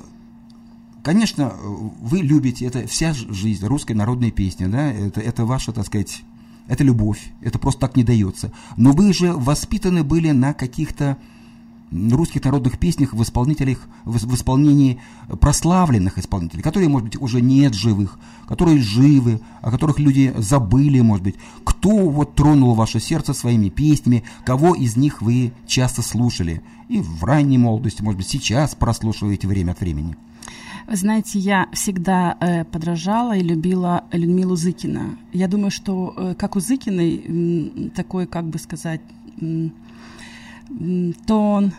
конечно, 1.03 1.55
вы 2.03 2.19
любите, 2.19 2.67
это 2.67 2.87
вся 2.87 3.15
жизнь, 3.15 3.65
русской 3.65 3.93
народной 3.93 4.31
песни, 4.31 4.67
да, 4.67 4.93
это, 4.93 5.23
это 5.23 5.47
ваша, 5.47 5.73
так 5.73 5.87
сказать, 5.87 6.23
это 6.69 6.85
любовь, 6.85 7.33
это 7.41 7.59
просто 7.59 7.81
так 7.81 7.97
не 7.97 8.05
дается. 8.05 8.53
Но 8.77 8.93
вы 8.93 9.15
же 9.15 9.33
воспитаны 9.33 10.05
были 10.05 10.33
на 10.33 10.53
каких-то 10.53 11.17
русских 11.91 12.45
народных 12.45 12.79
песнях 12.79 13.13
в 13.13 13.23
исполнителях, 13.23 13.79
в, 14.05 14.35
исполнении 14.35 15.01
прославленных 15.41 16.19
исполнителей, 16.19 16.63
которые, 16.63 16.89
может 16.89 17.09
быть, 17.09 17.21
уже 17.21 17.41
нет 17.41 17.75
живых, 17.75 18.19
которые 18.49 18.79
живы, 18.79 19.41
о 19.63 19.71
которых 19.71 19.99
люди 19.99 20.35
забыли, 20.37 21.01
может 21.01 21.25
быть. 21.25 21.37
Кто 21.65 21.91
вот 22.09 22.35
тронул 22.35 22.75
ваше 22.75 23.01
сердце 23.01 23.35
своими 23.35 23.69
песнями, 23.69 24.25
кого 24.45 24.75
из 24.75 24.97
них 24.97 25.23
вы 25.23 25.53
часто 25.67 26.03
слушали? 26.03 26.63
И 26.89 27.01
в 27.01 27.25
ранней 27.25 27.59
молодости, 27.59 28.03
может 28.03 28.19
быть, 28.19 28.29
сейчас 28.29 28.75
прослушиваете 28.75 29.47
время 29.47 29.73
от 29.73 29.81
времени. 29.81 30.17
Вы 30.87 30.97
знаете, 30.97 31.41
я 31.41 31.69
всегда 31.73 32.37
э, 32.41 32.65
подражала 32.65 33.37
и 33.37 33.43
любила 33.43 34.05
Людмилу 34.13 34.55
Зыкина. 34.55 35.19
Я 35.33 35.49
думаю, 35.49 35.73
что 35.73 36.15
э, 36.17 36.35
как 36.39 36.55
у 36.55 36.61
Зыкиной 36.61 37.91
такой, 37.95 38.27
как 38.27 38.45
бы 38.45 38.61
сказать, 38.61 39.01
тон, 41.27 41.73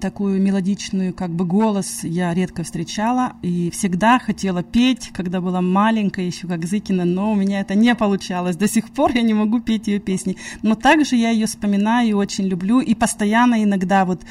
такую 0.00 0.40
мелодичную 0.40 1.12
как 1.12 1.30
бы 1.30 1.44
голос 1.44 2.04
я 2.04 2.32
редко 2.32 2.62
встречала 2.62 3.32
и 3.42 3.70
всегда 3.70 4.18
хотела 4.18 4.62
петь, 4.62 5.10
когда 5.12 5.40
была 5.40 5.60
маленькая, 5.60 6.24
еще 6.24 6.46
как 6.46 6.66
Зыкина, 6.66 7.04
но 7.04 7.32
у 7.32 7.34
меня 7.34 7.60
это 7.60 7.74
не 7.74 7.94
получалось. 7.94 8.56
До 8.56 8.68
сих 8.68 8.90
пор 8.90 9.12
я 9.12 9.22
не 9.22 9.34
могу 9.34 9.60
петь 9.60 9.88
ее 9.88 9.98
песни. 9.98 10.36
Но 10.62 10.76
также 10.76 11.16
я 11.16 11.30
ее 11.30 11.46
вспоминаю 11.46 12.08
и 12.08 12.12
очень 12.12 12.46
люблю, 12.46 12.80
и 12.80 12.94
постоянно 12.94 13.62
иногда 13.62 14.04
вот 14.04 14.22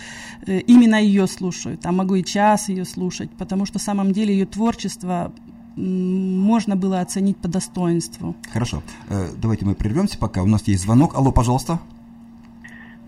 э, 0.47 0.59
именно 0.59 0.95
ее 0.95 1.27
слушаю. 1.27 1.77
Там 1.77 1.97
могу 1.97 2.15
и 2.15 2.23
час 2.23 2.69
ее 2.69 2.85
слушать, 2.85 3.29
потому 3.31 3.65
что 3.65 3.79
в 3.79 3.81
самом 3.81 4.13
деле 4.13 4.33
ее 4.33 4.45
творчество 4.45 5.33
можно 5.75 6.75
было 6.75 7.01
оценить 7.01 7.37
по 7.37 7.47
достоинству. 7.47 8.35
Хорошо, 8.51 8.83
Э, 9.09 9.29
давайте 9.37 9.65
мы 9.65 9.75
прервемся 9.75 10.17
пока. 10.17 10.43
У 10.43 10.47
нас 10.47 10.67
есть 10.67 10.83
звонок. 10.83 11.15
Алло, 11.15 11.31
пожалуйста. 11.31 11.79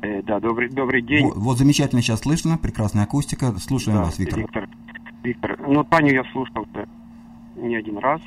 Э, 0.01 0.21
да, 0.23 0.39
добрый, 0.39 0.69
добрый 0.69 1.01
день. 1.01 1.25
Вот, 1.25 1.37
вот 1.37 1.57
замечательно 1.57 2.01
сейчас 2.01 2.21
слышно, 2.21 2.57
прекрасная 2.57 3.03
акустика. 3.03 3.51
Слушаем 3.59 3.99
Да, 3.99 4.05
вас, 4.05 4.17
Виктор. 4.19 4.39
Виктор. 4.39 4.69
Виктор, 5.23 5.59
ну, 5.67 5.83
Таню 5.83 6.13
я 6.13 6.23
слушал 6.31 6.65
не 7.55 7.75
один 7.75 7.97
раз. 7.99 8.21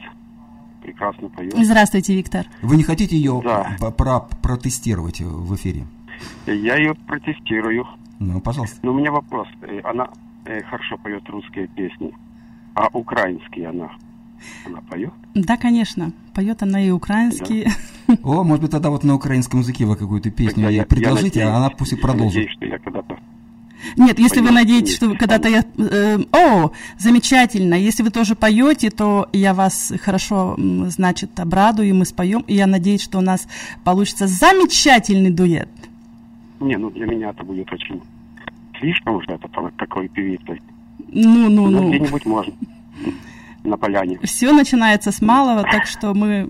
Прекрасно 0.82 1.28
поет. 1.30 1.54
Здравствуйте, 1.56 2.14
Виктор. 2.14 2.46
Вы 2.62 2.76
не 2.76 2.82
хотите 2.82 3.16
ее 3.16 3.40
Да. 3.42 3.76
про- 3.90 4.20
протестировать 4.42 5.20
в 5.20 5.54
эфире? 5.56 5.86
Я 6.46 6.76
ее 6.76 6.94
протестирую. 6.94 7.86
Ну, 8.20 8.40
пожалуйста. 8.40 8.78
Но 8.82 8.92
у 8.92 8.94
меня 8.98 9.10
вопрос. 9.10 9.48
Э, 9.62 9.80
Она 9.82 10.08
э, 10.44 10.62
хорошо 10.62 10.98
поет 10.98 11.28
русские 11.28 11.66
песни, 11.68 12.12
а 12.74 12.88
украинские 12.92 13.70
она, 13.70 13.90
она 14.66 14.80
поет? 14.82 15.12
Да, 15.34 15.56
конечно, 15.56 16.12
поет 16.34 16.62
она 16.62 16.84
и 16.84 16.90
украинский. 16.90 17.66
О, 18.22 18.42
может 18.44 18.62
быть, 18.62 18.70
тогда 18.70 18.90
вот 18.90 19.04
на 19.04 19.14
украинском 19.14 19.60
языке 19.60 19.84
вы 19.86 19.96
какую-то 19.96 20.30
песню 20.30 20.68
ей 20.68 20.76
я- 20.76 20.84
предложите, 20.84 21.40
я 21.40 21.46
а 21.46 21.50
она 21.56 21.60
надеюсь- 21.64 21.78
пусть 21.78 21.92
и 21.92 21.96
я 21.96 22.02
продолжит. 22.02 22.34
Надеюсь, 22.34 22.52
что 22.56 22.64
я 22.66 22.78
когда-то... 22.78 23.18
Нет, 23.98 24.18
если 24.18 24.40
вы 24.40 24.46
Понятно, 24.48 24.60
надеетесь, 24.60 24.88
нет, 24.92 24.96
что 24.96 25.08
вы 25.10 25.16
когда-то 25.18 25.48
я... 25.48 25.62
э, 25.76 26.18
о, 26.32 26.70
замечательно. 26.98 27.74
Если 27.74 28.02
вы 28.02 28.10
тоже 28.10 28.34
поете, 28.34 28.90
то 28.90 29.28
я 29.34 29.52
вас 29.52 29.92
хорошо, 30.00 30.56
значит, 30.88 31.38
обрадую, 31.38 31.88
и 31.90 31.92
мы 31.92 32.06
споем. 32.06 32.42
И 32.46 32.54
я 32.54 32.66
надеюсь, 32.66 33.02
что 33.02 33.18
у 33.18 33.20
нас 33.20 33.46
получится 33.84 34.26
замечательный 34.26 35.30
дуэт. 35.30 35.68
Не, 36.60 36.78
ну 36.78 36.88
для 36.90 37.04
меня 37.04 37.28
это 37.30 37.44
будет 37.44 37.70
очень 37.72 38.00
слишком 38.80 39.16
уже, 39.16 39.32
это 39.32 39.48
такой 39.76 40.08
певицей. 40.08 40.62
Ну, 41.12 41.50
ну, 41.50 41.68
Ну, 41.68 41.82
ну. 41.82 41.88
где-нибудь 41.90 42.24
можно. 42.24 42.54
На 43.64 43.76
поляне. 43.76 44.18
Все 44.22 44.52
начинается 44.52 45.10
с 45.10 45.20
малого, 45.22 45.62
так 45.70 45.86
что 45.86 46.14
мы... 46.14 46.48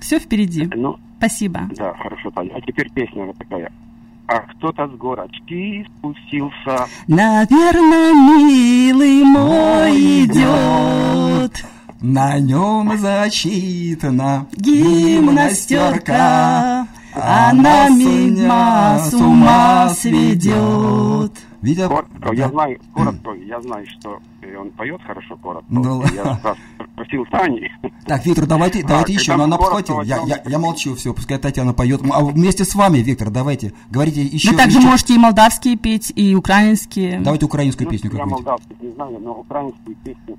Все 0.00 0.18
впереди. 0.18 0.68
Ну, 0.74 0.96
Спасибо. 1.18 1.60
да, 1.76 1.94
хорошо, 1.94 2.30
Таня. 2.32 2.50
А 2.56 2.60
теперь 2.60 2.90
песня 2.90 3.24
вот 3.24 3.36
такая. 3.38 3.70
А 4.26 4.38
кто-то 4.40 4.88
с 4.88 4.90
горочки 4.92 5.86
спустился. 5.98 6.86
Наверное, 7.06 8.12
милый 8.12 9.22
мой 9.24 10.24
идет 10.24 11.64
На 12.00 12.38
нем 12.40 12.96
зачитана 12.98 14.46
гимнастерка, 15.52 16.86
она 17.14 17.88
мимо 17.90 18.98
с 18.98 19.12
ума 19.14 19.88
сведет. 19.90 21.32
Видя... 21.60 21.88
Кор- 21.88 22.06
Да. 22.18 22.32
Я 22.32 22.48
знаю, 22.48 22.80
коротко, 22.92 23.32
я 23.34 23.60
знаю, 23.60 23.86
что 23.86 24.18
э, 24.42 24.56
он 24.56 24.70
поет 24.72 25.00
хорошо 25.02 25.36
коротко. 25.36 25.66
Ну, 25.70 26.02
я 26.14 26.22
ладно. 26.24 26.40
раз 26.42 26.56
просил 26.94 27.24
Тани. 27.30 27.70
Так, 28.06 28.24
Виктор, 28.26 28.46
давайте, 28.46 28.80
А, 28.84 28.86
давайте 28.88 29.12
когда 29.12 29.20
еще, 29.20 29.36
но 29.36 29.44
она 29.44 29.56
подхватила. 29.56 30.02
Я, 30.02 30.22
я, 30.26 30.42
я 30.44 30.58
молчу, 30.58 30.94
все, 30.94 31.14
пускай 31.14 31.38
Татьяна 31.38 31.72
поет. 31.74 32.02
А 32.12 32.24
вместе 32.24 32.64
с 32.64 32.74
вами, 32.74 32.98
Виктор, 32.98 33.30
давайте, 33.30 33.72
говорите 33.90 34.22
еще. 34.22 34.50
Вы 34.50 34.56
также 34.56 34.78
еще- 34.78 34.88
можете 34.88 35.14
и 35.14 35.18
молдавские 35.18 35.76
петь, 35.76 36.12
и 36.14 36.34
украинские. 36.34 37.20
Давайте 37.20 37.46
украинскую 37.46 37.86
Ну, 37.86 37.90
песню 37.90 38.10
я 38.10 38.18
какую-нибудь. 38.18 38.44
молдавский 38.46 38.76
не 38.80 38.92
знаю, 38.94 39.18
но 39.20 39.32
украинскую 39.32 39.96
песню 40.04 40.36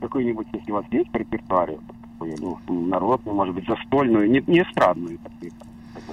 какую-нибудь, 0.00 0.46
если 0.52 0.70
у 0.70 0.74
вас 0.74 0.84
есть 0.90 1.10
в 1.10 1.14
репертуаре, 1.16 1.78
такую, 2.18 2.36
ну, 2.68 2.86
народную, 2.86 3.34
может 3.34 3.54
быть, 3.54 3.66
застольную, 3.66 4.30
не, 4.30 4.42
не 4.46 4.60
эстрадную, 4.60 5.18
такую, 5.18 5.52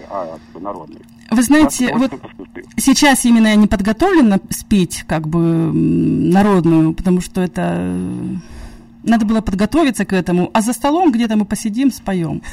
а 0.10 0.38
народную. 0.60 1.02
Вы 1.30 1.44
знаете, 1.44 1.96
вот 1.96 2.12
сейчас 2.78 3.26
именно 3.26 3.48
я 3.48 3.56
не 3.56 3.68
подготовлена 3.68 4.40
спеть 4.50 5.04
как 5.08 5.28
бы 5.28 5.40
народную, 5.42 6.94
потому 6.94 7.22
что 7.22 7.42
это 7.42 7.76
э, 7.78 8.36
надо 9.04 9.26
было 9.26 9.42
подготовиться 9.42 10.06
к 10.06 10.14
этому, 10.14 10.50
а 10.54 10.62
за 10.62 10.74
столом 10.74 11.12
где-то 11.12 11.36
мы 11.38 11.46
посидим, 11.46 11.92
споем. 11.92 12.42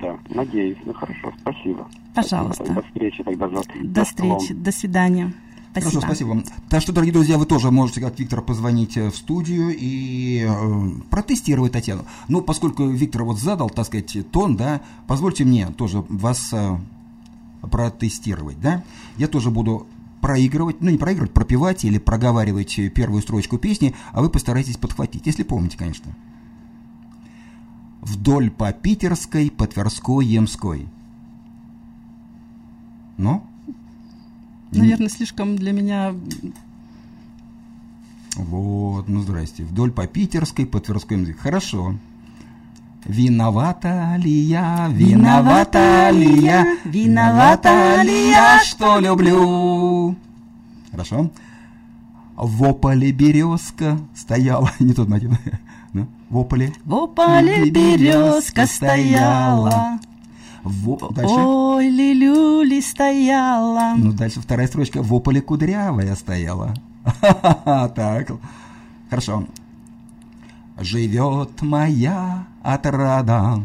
Да, 0.00 0.18
надеюсь. 0.28 0.76
Ну 0.84 0.92
хорошо, 0.92 1.32
спасибо. 1.40 1.88
Пожалуйста. 2.14 2.64
До 2.64 2.82
встречи 2.82 3.22
тогда 3.22 3.48
завтра. 3.48 3.74
До 3.82 4.04
встречи, 4.04 4.52
до 4.52 4.72
свидания. 4.72 5.32
Спасибо. 5.74 5.90
Хорошо, 5.90 6.06
спасибо 6.06 6.28
вам. 6.28 6.44
Так 6.68 6.82
что, 6.82 6.92
дорогие 6.92 7.12
друзья, 7.12 7.36
вы 7.36 7.46
тоже 7.46 7.72
можете, 7.72 8.00
как 8.00 8.16
Виктор, 8.16 8.40
позвонить 8.42 8.96
э, 8.96 9.10
в 9.10 9.16
студию 9.16 9.74
и 9.76 10.46
э, 10.48 10.90
протестировать 11.10 11.72
Татьяну. 11.72 12.04
Ну, 12.28 12.42
поскольку 12.42 12.86
Виктор 12.86 13.24
вот 13.24 13.40
задал, 13.40 13.68
так 13.68 13.86
сказать, 13.86 14.30
тон, 14.30 14.56
да, 14.56 14.82
позвольте 15.08 15.44
мне 15.44 15.66
тоже 15.70 16.04
вас 16.08 16.50
э, 16.52 16.78
протестировать, 17.68 18.60
да. 18.60 18.84
Я 19.16 19.26
тоже 19.26 19.50
буду 19.50 19.88
проигрывать, 20.20 20.80
ну 20.80 20.90
не 20.90 20.96
проигрывать, 20.96 21.32
пропевать 21.32 21.84
или 21.84 21.98
проговаривать 21.98 22.78
первую 22.94 23.20
строчку 23.20 23.58
песни, 23.58 23.96
а 24.12 24.22
вы 24.22 24.30
постарайтесь 24.30 24.76
подхватить, 24.76 25.26
если 25.26 25.42
помните, 25.42 25.76
конечно. 25.76 26.14
Вдоль 28.00 28.52
по 28.52 28.72
Питерской, 28.72 29.50
по 29.50 29.66
Тверской, 29.66 30.24
Емской. 30.24 30.86
Ну? 33.16 33.42
Наверное, 34.74 35.08
слишком 35.08 35.56
для 35.56 35.72
меня 35.72 36.14
Вот, 38.36 39.08
ну 39.08 39.22
здрасте. 39.22 39.64
Вдоль 39.64 39.92
по 39.92 40.06
Питерской, 40.06 40.66
по 40.66 40.80
Тверской 40.80 41.18
язык. 41.20 41.38
Хорошо. 41.38 41.94
Виновата 43.04 44.16
ли 44.16 44.30
я, 44.30 44.88
виновата 44.90 46.10
ли 46.10 46.40
я, 46.42 46.78
виновата 46.84 48.02
ли 48.02 48.30
я, 48.30 48.60
что 48.64 48.98
люблю? 48.98 50.16
Хорошо. 50.90 51.30
В 52.34 52.62
ополе 52.64 53.12
березка 53.12 53.98
стояла, 54.14 54.70
не 54.80 54.94
тот 54.94 55.08
мотив, 55.08 55.32
в 56.30 56.36
ополе. 56.38 56.72
в 56.84 56.94
ополе 56.94 57.70
березка 57.70 58.66
стояла. 58.66 60.00
Во- 60.64 61.10
Дальше. 61.12 61.34
Ой, 61.34 61.88
лилюли 61.90 62.80
стояла. 62.80 63.94
Ну, 63.96 64.12
дальше 64.12 64.40
вторая 64.40 64.66
строчка. 64.66 65.02
В 65.02 65.12
ополе 65.12 65.40
кудрявая 65.42 66.14
стояла. 66.16 66.74
Так. 67.94 68.32
Хорошо. 69.10 69.46
Живет 70.80 71.62
моя 71.62 72.46
отрада. 72.62 73.62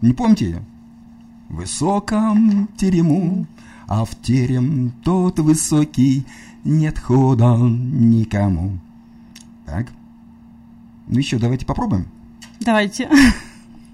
Не 0.00 0.12
помните 0.14 0.44
ее? 0.46 0.62
В 1.48 1.56
высоком 1.56 2.68
терему, 2.76 3.46
а 3.86 4.04
в 4.04 4.14
терем 4.14 4.92
тот 5.04 5.38
высокий 5.40 6.24
нет 6.64 6.98
хода 6.98 7.56
никому. 7.58 8.78
Так. 9.66 9.88
Ну 11.08 11.18
еще 11.18 11.38
давайте 11.38 11.66
попробуем. 11.66 12.06
Давайте. 12.60 13.10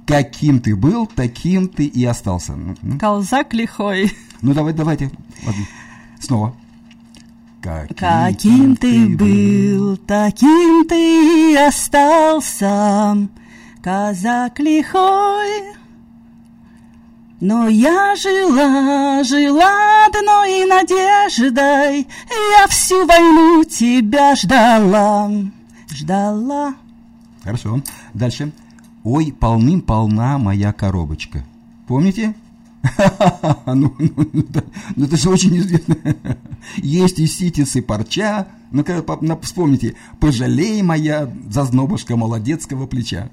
Каким 0.08 0.58
ты 0.58 0.74
был, 0.74 1.06
таким 1.06 1.68
ты 1.68 1.84
и 1.84 2.02
остался. 2.06 2.56
Колзак 2.98 3.52
лихой. 3.52 4.10
Ну 4.40 4.54
давай, 4.54 4.72
давайте. 4.72 5.10
Ладно. 5.44 5.66
Снова. 6.18 6.56
Каким, 7.60 7.96
Каким 7.96 8.76
ты 8.76 9.08
был, 9.16 9.98
таким 9.98 10.86
ты 10.86 11.52
и 11.52 11.56
остался, 11.56 13.28
казак 13.82 14.58
лихой. 14.60 15.74
Но 17.40 17.68
я 17.68 18.14
жила, 18.16 19.22
жила 19.24 20.06
одной 20.06 20.64
надеждой, 20.64 22.08
я 22.60 22.66
всю 22.68 23.06
войну 23.06 23.62
тебя 23.64 24.34
ждала, 24.36 25.30
ждала. 25.90 26.74
Хорошо. 27.42 27.82
Дальше. 28.14 28.52
Ой, 29.10 29.32
полным-полна 29.32 30.36
моя 30.36 30.74
коробочка. 30.74 31.42
Помните? 31.86 32.34
Ну, 33.66 33.94
ну, 33.98 34.40
это, 34.40 34.64
ну, 34.96 35.06
это 35.06 35.16
же 35.16 35.30
очень 35.30 35.56
известно. 35.56 35.96
Есть 36.76 37.18
и 37.18 37.26
ситис, 37.26 37.74
и 37.76 37.80
парча. 37.80 38.48
Ну-ка, 38.70 39.02
вспомните. 39.40 39.94
Пожалей 40.20 40.82
моя 40.82 41.32
зазнобушка 41.48 42.16
молодецкого 42.16 42.86
плеча. 42.86 43.30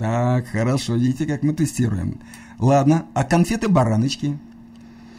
Так, 0.00 0.48
хорошо, 0.48 0.96
видите, 0.96 1.26
как 1.26 1.44
мы 1.44 1.52
тестируем. 1.52 2.18
Ладно, 2.58 3.06
а 3.14 3.22
конфеты-бараночки? 3.22 4.36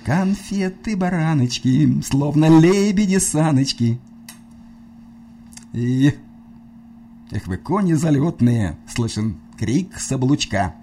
Конфеты-бараночки, 0.04 2.02
словно 2.02 2.60
лебеди-саночки. 2.60 3.98
И... 5.72 6.15
Эх 7.32 7.48
вы, 7.48 7.56
кони 7.56 7.94
залетные, 7.94 8.76
слышен 8.94 9.38
крик 9.58 9.98
с 9.98 10.12
облучка. 10.12 10.76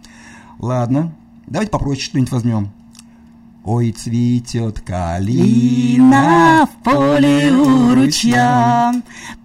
Ладно, 0.58 1.12
давайте 1.46 1.70
попроще 1.70 2.04
что-нибудь 2.04 2.32
возьмем. 2.32 2.70
Ой, 3.64 3.92
цветет 3.92 4.80
калина 4.80 6.66
в 6.66 6.82
поле 6.82 7.52
у 7.52 7.94
ручья, 7.94 8.94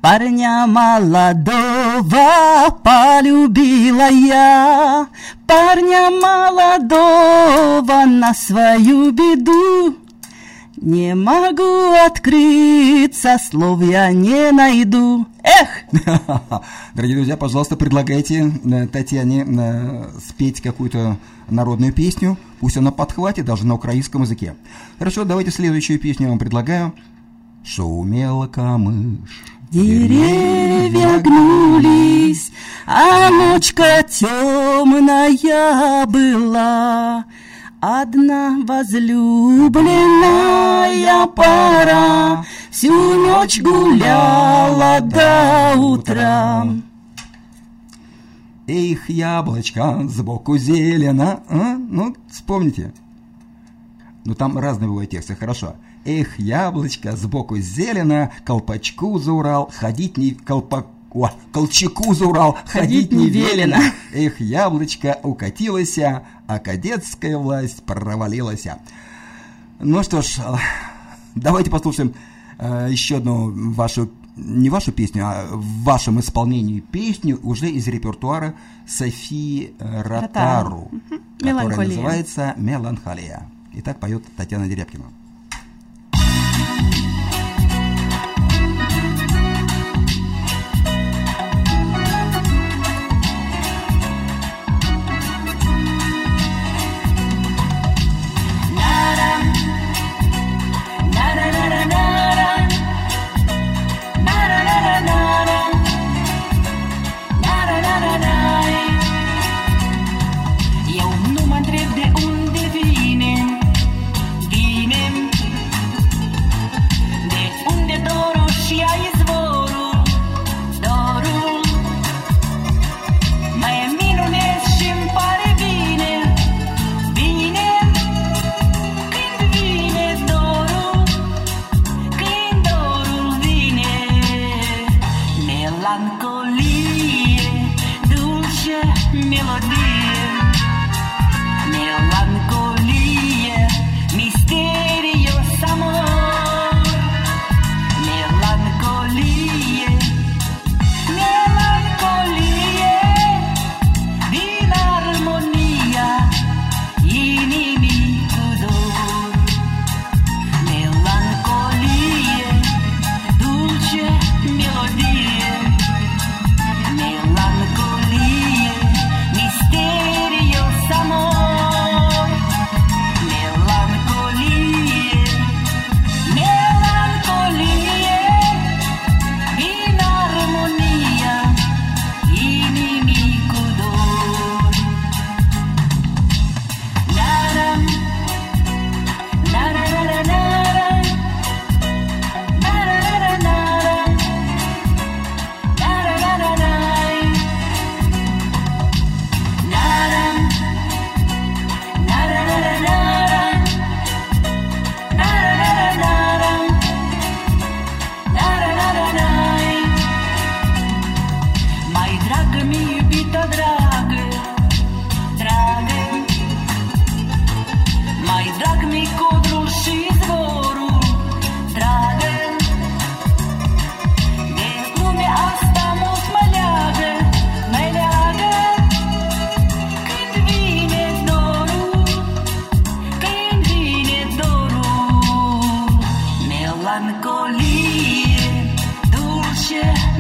Парня 0.02 0.66
молодого 0.66 2.30
полюбила 2.82 4.10
я, 4.10 5.08
Парня 5.46 6.10
молодого 6.10 8.06
на 8.06 8.34
свою 8.34 9.12
беду. 9.12 10.03
Не 10.84 11.16
могу 11.16 11.94
открыться, 12.06 13.38
слов 13.50 13.82
я 13.84 14.12
не 14.12 14.52
найду. 14.52 15.26
Эх! 15.42 15.70
Дорогие 16.94 17.16
друзья, 17.16 17.38
пожалуйста, 17.38 17.78
предлагайте 17.78 18.52
э, 18.66 18.88
Татьяне 18.88 19.46
э, 19.48 20.12
спеть 20.28 20.60
какую-то 20.60 21.18
народную 21.48 21.94
песню. 21.94 22.38
Пусть 22.60 22.76
она 22.76 22.92
подхватит 22.92 23.46
даже 23.46 23.66
на 23.66 23.76
украинском 23.76 24.24
языке. 24.24 24.56
Хорошо, 25.00 25.24
давайте 25.24 25.52
следующую 25.52 26.00
песню 26.00 26.26
я 26.26 26.32
вам 26.32 26.40
предлагаю. 26.40 26.94
Шумела 27.64 28.48
камыш. 28.48 29.30
Деревья 29.72 31.18
гнулись, 31.20 32.52
а 32.86 33.30
ночка 33.30 34.04
темная 34.04 36.06
была. 36.08 37.24
Одна 37.86 38.64
возлюбленная 38.66 41.28
пара 41.28 42.46
Всю 42.72 42.94
ночь 42.94 43.60
гуляла 43.60 45.02
до 45.02 45.74
утра. 45.78 46.66
Эх, 48.68 49.10
яблочко, 49.10 50.02
сбоку 50.08 50.58
зелено, 50.58 51.44
а? 51.50 51.76
Ну, 51.76 52.16
вспомните. 52.32 52.94
Ну, 54.24 54.34
там 54.34 54.58
разные 54.58 54.88
бывают 54.88 55.12
тексты, 55.12 55.36
хорошо. 55.36 55.76
Эх, 56.06 56.40
яблочко, 56.40 57.18
сбоку 57.18 57.58
зелено, 57.58 58.32
колпачку 58.46 59.20
за 59.20 59.34
Урал, 59.34 59.70
ходить 59.76 60.16
не... 60.16 60.32
Колпак... 60.32 60.88
О, 61.14 61.30
колчаку 61.52 62.14
за 62.14 62.26
Урал, 62.26 62.58
ходить, 62.66 63.10
ходить 63.10 63.12
не 63.12 63.30
велено. 63.30 63.78
Эх, 64.14 64.42
яблочко 64.42 65.20
укатилось, 65.22 66.00
а 66.00 66.60
кадетская 66.60 67.38
власть 67.38 67.84
провалилась. 67.84 68.66
Ну 69.80 70.02
что 70.04 70.22
ж, 70.22 70.40
давайте 71.36 71.70
послушаем 71.70 72.16
э, 72.58 72.88
еще 72.90 73.18
одну 73.18 73.52
вашу, 73.74 74.10
не 74.36 74.70
вашу 74.70 74.92
песню, 74.92 75.26
а 75.28 75.46
в 75.52 75.84
вашем 75.84 76.20
исполнении 76.20 76.80
песню 76.80 77.40
уже 77.44 77.70
из 77.70 77.88
репертуара 77.88 78.56
Софии 78.88 79.74
Ротару, 79.80 80.90
которая 81.40 81.88
называется 81.88 82.54
«Меланхолия». 82.58 83.50
Итак, 83.74 84.00
поет 84.00 84.24
Татьяна 84.36 84.68
Дерябкина. 84.68 85.06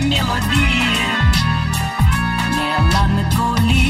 melodije, 0.03 1.07
melankolije. 2.55 3.82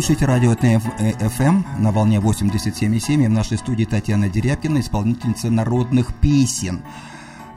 Слушаете 0.00 0.26
радио 0.26 0.54
ТФМ 0.54 1.62
на 1.80 1.90
волне 1.90 2.18
87,7. 2.18 3.24
И 3.24 3.26
в 3.26 3.30
нашей 3.30 3.58
студии 3.58 3.84
Татьяна 3.84 4.28
Дерябкина, 4.28 4.78
исполнительница 4.78 5.50
народных 5.50 6.14
песен. 6.14 6.82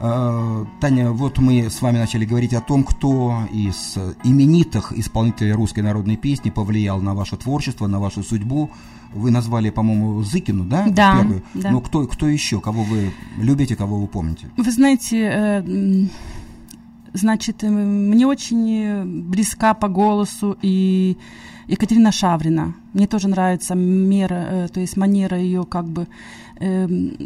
А, 0.00 0.66
Таня, 0.80 1.12
вот 1.12 1.38
мы 1.38 1.70
с 1.70 1.80
вами 1.80 1.98
начали 1.98 2.24
говорить 2.24 2.52
о 2.52 2.60
том, 2.60 2.82
кто 2.82 3.46
из 3.52 3.96
именитых 4.24 4.92
исполнителей 4.92 5.52
русской 5.52 5.84
народной 5.84 6.16
песни 6.16 6.50
повлиял 6.50 7.00
на 7.00 7.14
ваше 7.14 7.36
творчество, 7.36 7.86
на 7.86 8.00
вашу 8.00 8.24
судьбу. 8.24 8.72
Вы 9.14 9.30
назвали, 9.30 9.70
по-моему, 9.70 10.20
Зыкину, 10.24 10.64
да? 10.64 10.86
Да. 10.88 11.18
Первую. 11.18 11.42
да. 11.54 11.70
Но 11.70 11.80
кто, 11.80 12.08
кто 12.08 12.26
еще, 12.26 12.60
кого 12.60 12.82
вы 12.82 13.12
любите, 13.38 13.76
кого 13.76 14.00
вы 14.00 14.08
помните? 14.08 14.50
Вы 14.56 14.68
знаете, 14.72 15.30
э, 15.32 16.06
значит, 17.12 17.64
э, 17.64 17.68
мне 17.68 18.26
очень 18.26 19.24
близка 19.28 19.74
по 19.74 19.88
голосу 19.88 20.56
и 20.62 21.16
Екатерина 21.68 22.12
Шаврина. 22.12 22.74
Мне 22.92 23.06
тоже 23.06 23.28
нравится 23.28 23.74
мера, 23.74 24.34
э, 24.34 24.68
то 24.68 24.80
есть 24.80 24.96
манера 24.96 25.38
ее 25.38 25.64
как 25.64 25.88
бы 25.88 26.08
эм, 26.60 27.16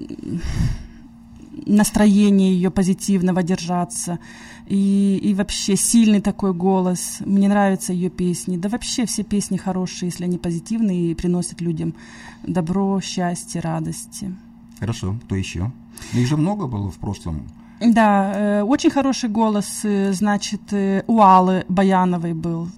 настроение 1.67 2.53
ее 2.53 2.71
позитивного 2.71 3.43
держаться. 3.43 4.19
И, 4.67 5.19
и 5.23 5.35
вообще 5.35 5.77
сильный 5.77 6.21
такой 6.21 6.53
голос. 6.53 7.19
Мне 7.21 7.49
нравятся 7.49 7.93
ее 7.93 8.11
песни. 8.11 8.57
Да 8.57 8.69
вообще 8.69 9.07
все 9.07 9.23
песни 9.23 9.57
хорошие, 9.57 10.09
если 10.09 10.25
они 10.25 10.39
позитивные 10.39 11.13
и 11.13 11.15
приносят 11.15 11.61
людям 11.61 11.95
добро, 12.43 13.01
счастье, 13.01 13.61
радости. 13.61 14.35
Хорошо, 14.79 15.17
кто 15.25 15.37
еще? 15.37 15.73
Их 16.13 16.27
же 16.27 16.37
много 16.37 16.67
было 16.67 16.91
в 16.91 16.97
прошлом. 16.97 17.47
Да, 17.81 18.33
э, 18.35 18.63
очень 18.63 18.91
хороший 18.91 19.29
голос, 19.29 19.81
э, 19.85 20.13
значит, 20.13 20.73
э, 20.73 21.03
у 21.07 21.21
Аллы 21.21 21.65
Баяновой 21.69 22.33
был. 22.33 22.69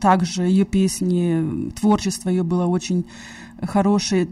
Также 0.00 0.44
ее 0.44 0.64
песни, 0.64 1.70
творчество 1.72 2.30
ее 2.30 2.42
было 2.42 2.66
очень 2.66 3.04
хорошее. 3.62 4.26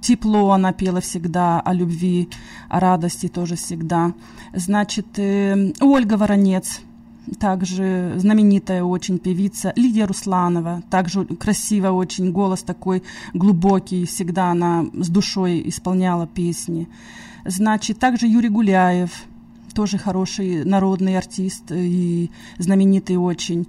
Тепло 0.00 0.50
она 0.50 0.72
пела 0.72 1.00
всегда, 1.00 1.60
о 1.60 1.72
любви, 1.72 2.28
о 2.68 2.80
радости 2.80 3.28
тоже 3.28 3.54
всегда. 3.54 4.14
Значит, 4.52 5.18
Ольга 5.80 6.14
Воронец, 6.14 6.80
также 7.38 8.14
знаменитая 8.16 8.82
очень 8.82 9.18
певица 9.18 9.72
Лидия 9.76 10.06
Русланова, 10.06 10.82
также 10.90 11.24
красиво 11.24 11.90
очень, 11.90 12.32
голос 12.32 12.62
такой 12.62 13.02
глубокий, 13.32 14.06
всегда 14.06 14.50
она 14.50 14.86
с 14.94 15.08
душой 15.08 15.62
исполняла 15.68 16.26
песни. 16.26 16.88
Значит, 17.44 17.98
также 17.98 18.26
Юрий 18.26 18.48
Гуляев, 18.48 19.10
тоже 19.74 19.98
хороший 19.98 20.64
народный 20.64 21.16
артист 21.16 21.70
и 21.70 22.30
знаменитый 22.58 23.16
очень. 23.16 23.66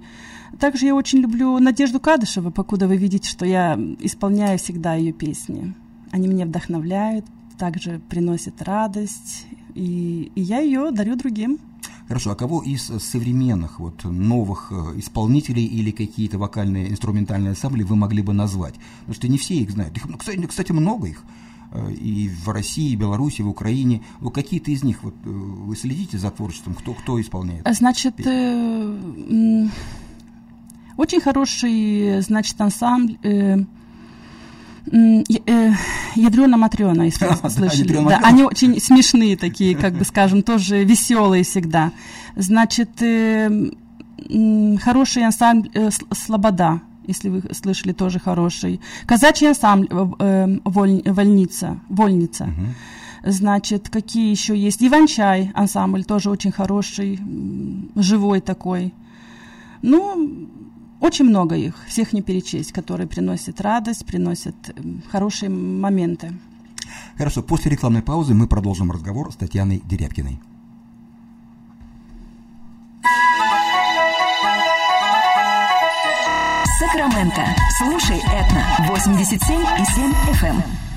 Также 0.58 0.86
я 0.86 0.94
очень 0.94 1.20
люблю 1.20 1.58
Надежду 1.58 2.00
Кадышеву, 2.00 2.50
покуда 2.50 2.86
вы 2.86 2.96
видите, 2.96 3.28
что 3.28 3.46
я 3.46 3.78
исполняю 4.00 4.58
всегда 4.58 4.94
ее 4.94 5.12
песни. 5.12 5.74
Они 6.10 6.28
меня 6.28 6.44
вдохновляют, 6.44 7.24
также 7.58 8.00
приносят 8.08 8.60
радость, 8.60 9.46
и, 9.74 10.30
и 10.34 10.40
я 10.40 10.60
ее 10.60 10.90
дарю 10.90 11.16
другим. 11.16 11.58
Хорошо, 12.08 12.32
а 12.32 12.34
кого 12.34 12.62
из 12.62 12.90
э, 12.90 12.98
современных, 13.00 13.80
вот, 13.80 14.04
новых 14.04 14.70
э, 14.70 14.98
исполнителей 14.98 15.64
или 15.64 15.90
какие-то 15.90 16.38
вокальные 16.38 16.90
инструментальные 16.90 17.50
ансамбли 17.50 17.84
вы 17.84 17.96
могли 17.96 18.22
бы 18.22 18.34
назвать? 18.34 18.74
Потому 19.00 19.14
что 19.14 19.28
не 19.28 19.38
все 19.38 19.54
их 19.54 19.70
знают. 19.70 19.96
Их, 19.96 20.06
ну, 20.08 20.18
кстати, 20.18 20.44
кстати, 20.44 20.72
много 20.72 21.06
их. 21.06 21.22
Э, 21.74 21.90
И 21.92 22.28
в 22.28 22.48
России, 22.50 22.92
и 22.92 22.96
Беларуси, 22.96 23.40
и 23.40 23.44
в 23.44 23.48
Украине. 23.48 24.02
Вот 24.20 24.34
какие-то 24.34 24.70
из 24.70 24.82
них, 24.84 25.02
вот, 25.02 25.14
э, 25.24 25.28
вы 25.28 25.74
следите 25.76 26.18
за 26.18 26.30
творчеством, 26.30 26.74
кто, 26.74 26.92
кто 26.92 27.20
исполняет? 27.20 27.66
Значит, 27.70 28.14
э, 28.26 29.68
очень 30.96 31.20
хороший, 31.20 32.20
значит, 32.20 32.60
ансамбль. 32.60 33.16
Э, 33.22 33.58
э, 34.92 35.72
Ядрена 36.14 36.56
Матрена, 36.56 37.02
если 37.02 37.26
вы 37.26 37.50
слышали. 37.50 38.04
Да, 38.04 38.20
они 38.22 38.42
очень 38.44 38.78
смешные 38.80 39.36
такие, 39.36 39.74
как 39.76 39.94
бы 39.94 40.04
скажем, 40.04 40.42
тоже 40.42 40.84
веселые 40.84 41.44
всегда. 41.44 41.92
Значит, 42.36 43.00
э, 43.02 43.70
хороший 44.82 45.24
ансамбль 45.24 45.70
э, 45.74 45.90
Слобода, 46.12 46.80
если 47.06 47.28
вы 47.28 47.42
слышали, 47.54 47.92
тоже 47.92 48.18
хороший. 48.18 48.80
Казачий 49.06 49.48
ансамбль 49.48 49.88
э, 49.90 50.06
э, 50.18 50.58
Воль- 50.64 51.02
Вольница. 51.04 51.78
Вольница. 51.88 52.48
Значит, 53.24 53.88
какие 53.88 54.30
еще 54.30 54.56
есть? 54.56 54.82
Иван-чай 54.82 55.52
ансамбль 55.54 56.04
тоже 56.04 56.30
очень 56.30 56.50
хороший, 56.50 57.20
живой 57.94 58.40
такой. 58.40 58.92
Ну, 59.80 60.48
очень 61.00 61.26
много 61.26 61.56
их, 61.56 61.74
всех 61.86 62.12
не 62.12 62.22
перечесть, 62.22 62.72
которые 62.72 63.06
приносят 63.06 63.60
радость, 63.60 64.06
приносят 64.06 64.54
хорошие 65.10 65.50
моменты. 65.50 66.32
Хорошо, 67.16 67.42
после 67.42 67.70
рекламной 67.70 68.02
паузы 68.02 68.34
мы 68.34 68.46
продолжим 68.46 68.90
разговор 68.90 69.32
с 69.32 69.36
Татьяной 69.36 69.82
Дерябкиной. 69.84 70.40
Сакраменто. 76.78 77.42
Слушай 77.78 78.18
Этна 78.18 78.64
87,7 78.88 80.14
FM. 80.30 80.91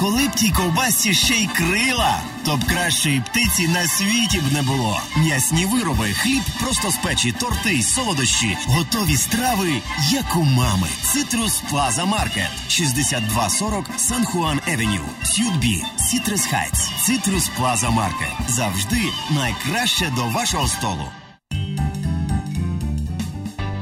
Коли 0.00 0.28
б 0.28 0.34
тій 0.34 0.50
ковбасці 0.50 1.14
ще 1.14 1.34
й 1.34 1.46
крила, 1.46 2.20
то 2.44 2.56
б 2.56 2.64
кращої 2.64 3.20
птиці 3.20 3.68
на 3.68 3.86
світі 3.86 4.38
б 4.40 4.52
не 4.52 4.62
було. 4.62 5.00
М'ясні 5.16 5.66
вироби, 5.66 6.12
хліб 6.12 6.42
просто 6.60 6.90
з 6.90 6.96
печі, 6.96 7.32
торти, 7.32 7.82
солодощі, 7.82 8.56
готові 8.66 9.16
страви, 9.16 9.82
як 10.10 10.36
у 10.36 10.42
мами. 10.42 10.88
Цитрус 11.02 11.62
Плаза 11.70 12.04
Маркет 12.04 12.50
6240 12.68 13.84
Сан 13.96 14.24
Хуан 14.24 14.60
Евеню, 14.68 15.04
Сюдбі, 15.24 15.84
Сітрес 15.98 16.46
Хайтс. 16.46 16.90
Цитрус 17.06 17.48
Плаза 17.48 17.90
Маркет. 17.90 18.32
Завжди 18.48 19.02
найкраще 19.30 20.12
до 20.16 20.24
вашого 20.24 20.68
столу. 20.68 21.25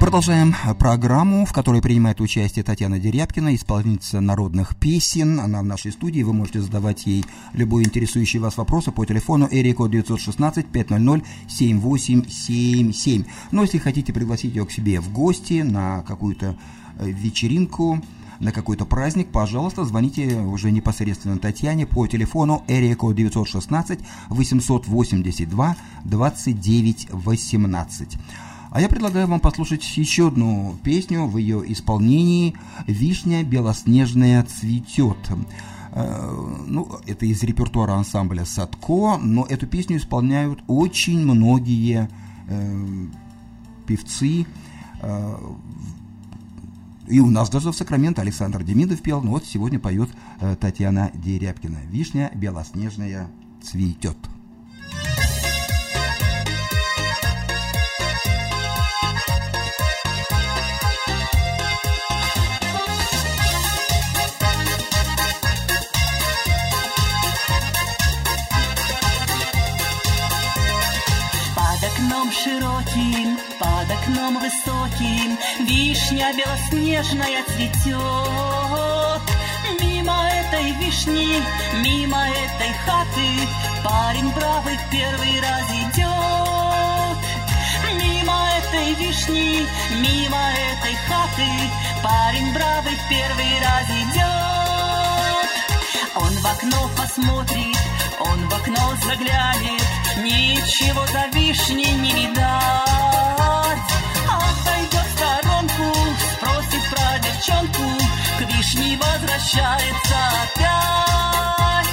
Продолжаем 0.05 0.55
программу, 0.79 1.47
в 1.47 1.53
которой 1.55 1.81
принимает 1.81 2.21
участие 2.21 2.63
Татьяна 2.63 2.99
Дерябкина, 2.99 3.55
исполнительница 3.55 4.21
народных 4.21 4.77
песен. 4.77 5.41
Она 5.41 5.63
в 5.63 5.65
нашей 5.65 5.93
студии. 5.93 6.23
Вы 6.23 6.35
можете 6.35 6.61
задавать 6.61 7.07
ей 7.07 7.25
любой 7.55 7.85
интересующий 7.85 8.39
вас 8.39 8.59
вопрос 8.59 8.85
по 8.95 9.07
телефону 9.07 9.49
Эрико 9.51 9.87
916 9.87 10.67
500 10.67 11.25
7877. 11.49 13.25
Но 13.51 13.63
если 13.63 13.79
хотите 13.79 14.13
пригласить 14.13 14.55
ее 14.55 14.67
к 14.67 14.73
себе 14.73 15.01
в 15.01 15.11
гости 15.11 15.63
на 15.63 16.03
какую-то 16.03 16.55
э, 16.99 17.09
вечеринку, 17.09 17.99
на 18.41 18.53
какой-то 18.53 18.85
праздник, 18.85 19.29
пожалуйста, 19.33 19.87
звоните 19.87 20.37
уже 20.37 20.71
непосредственно 20.71 21.39
Татьяне 21.39 21.87
по 21.87 22.07
телефону 22.07 22.63
Эрико 22.69 23.11
916 23.11 24.01
882 24.29 25.77
29 26.05 27.09
18. 27.11 28.19
А 28.75 28.81
я 28.81 28.89
предлагаю 28.89 29.29
вам 29.29 29.39
послушать 29.39 29.85
еще 29.97 30.27
одну 30.27 30.75
песню 30.83 31.27
в 31.27 31.39
ее 31.39 31.62
исполнении 31.72 32.57
«Вишня 32.89 33.45
белоснежная 33.45 34.43
цветет». 34.43 35.16
Ну, 35.95 36.89
это 37.07 37.25
из 37.25 37.41
репертуара 37.45 37.93
ансамбля 37.93 38.45
«Садко», 38.45 39.16
но 39.18 39.47
эту 39.49 39.68
песню 39.68 39.99
исполняют 39.99 40.59
очень 40.66 41.20
многие 41.20 42.09
э, 42.49 43.07
певцы. 43.87 44.45
Э, 45.03 45.37
и 47.07 47.20
у 47.20 47.31
нас 47.31 47.51
даже 47.51 47.70
в 47.70 47.77
Сакраменто 47.77 48.22
Александр 48.22 48.64
Демидов 48.64 49.03
пел, 49.03 49.22
но 49.22 49.31
вот 49.31 49.45
сегодня 49.47 49.79
поет 49.79 50.11
э, 50.41 50.57
Татьяна 50.57 51.12
Дерябкина. 51.14 51.79
«Вишня 51.93 52.33
белоснежная 52.35 53.31
цветет». 53.62 54.16
Белоснежная 76.95 77.42
цветет. 77.45 79.22
Мимо 79.80 80.28
этой 80.30 80.72
вишни, 80.72 81.42
мимо 81.82 82.28
этой 82.28 82.72
хаты 82.86 83.49
Парень 83.82 84.30
бравый 84.30 84.78
первый 84.90 85.40
раз 85.40 85.70
идет. 85.70 87.18
Мимо 88.01 88.49
этой 88.59 88.95
вишни, 88.95 89.66
мимо 89.99 90.38
этой 90.70 90.95
хаты 91.09 91.51
Парень 92.03 92.53
бравый 92.53 92.97
первый 93.09 93.61
раз 93.61 93.88
идет. 93.90 95.51
Он 96.16 96.32
в 96.32 96.47
окно 96.47 96.90
посмотрит, 96.97 97.78
он 98.20 98.49
в 98.49 98.55
окно 98.55 98.95
заглянет, 99.05 99.82
Ничего 100.18 101.05
за 101.07 101.26
вишней 101.36 101.92
не 101.97 102.12
видать. 102.12 103.78
Отойдет 104.28 105.07
в 105.07 105.12
сторонку, 105.12 106.34
девчонку, 107.45 107.82
К 108.38 108.42
вишне 108.42 108.97
возвращается 108.97 110.16
опять. 110.42 111.88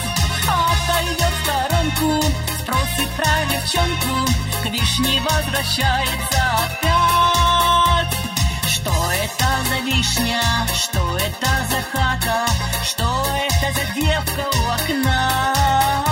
Отойдет 0.47 1.33
в 1.33 1.43
сторонку, 1.43 2.25
спросит 2.59 3.09
про 3.17 3.45
девчонку, 3.51 4.31
К 4.63 4.65
вишне 4.67 5.21
возвращается 5.21 6.41
опять. 6.65 8.17
Что 8.67 9.11
это 9.11 9.69
за 9.69 9.79
вишня, 9.83 10.41
что 10.73 11.17
это 11.17 11.67
за 11.69 11.81
хата, 11.91 12.45
что 12.83 13.27
это 13.35 13.73
за 13.73 13.93
девка 13.93 14.57
у 14.57 14.69
окна? 14.69 16.10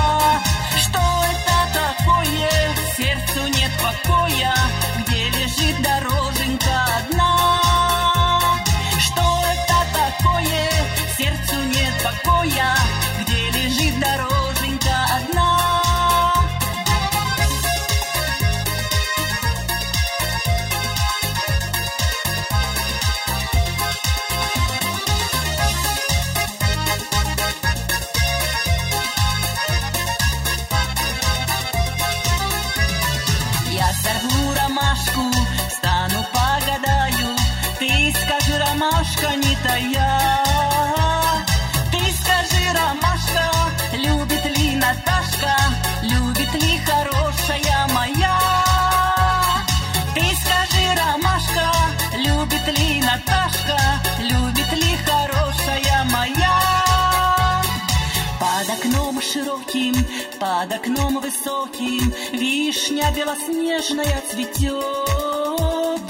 Под 60.59 60.73
окном 60.73 61.19
высоким 61.21 62.13
Вишня 62.33 63.13
белоснежная 63.15 64.21
цветет. 64.29 66.01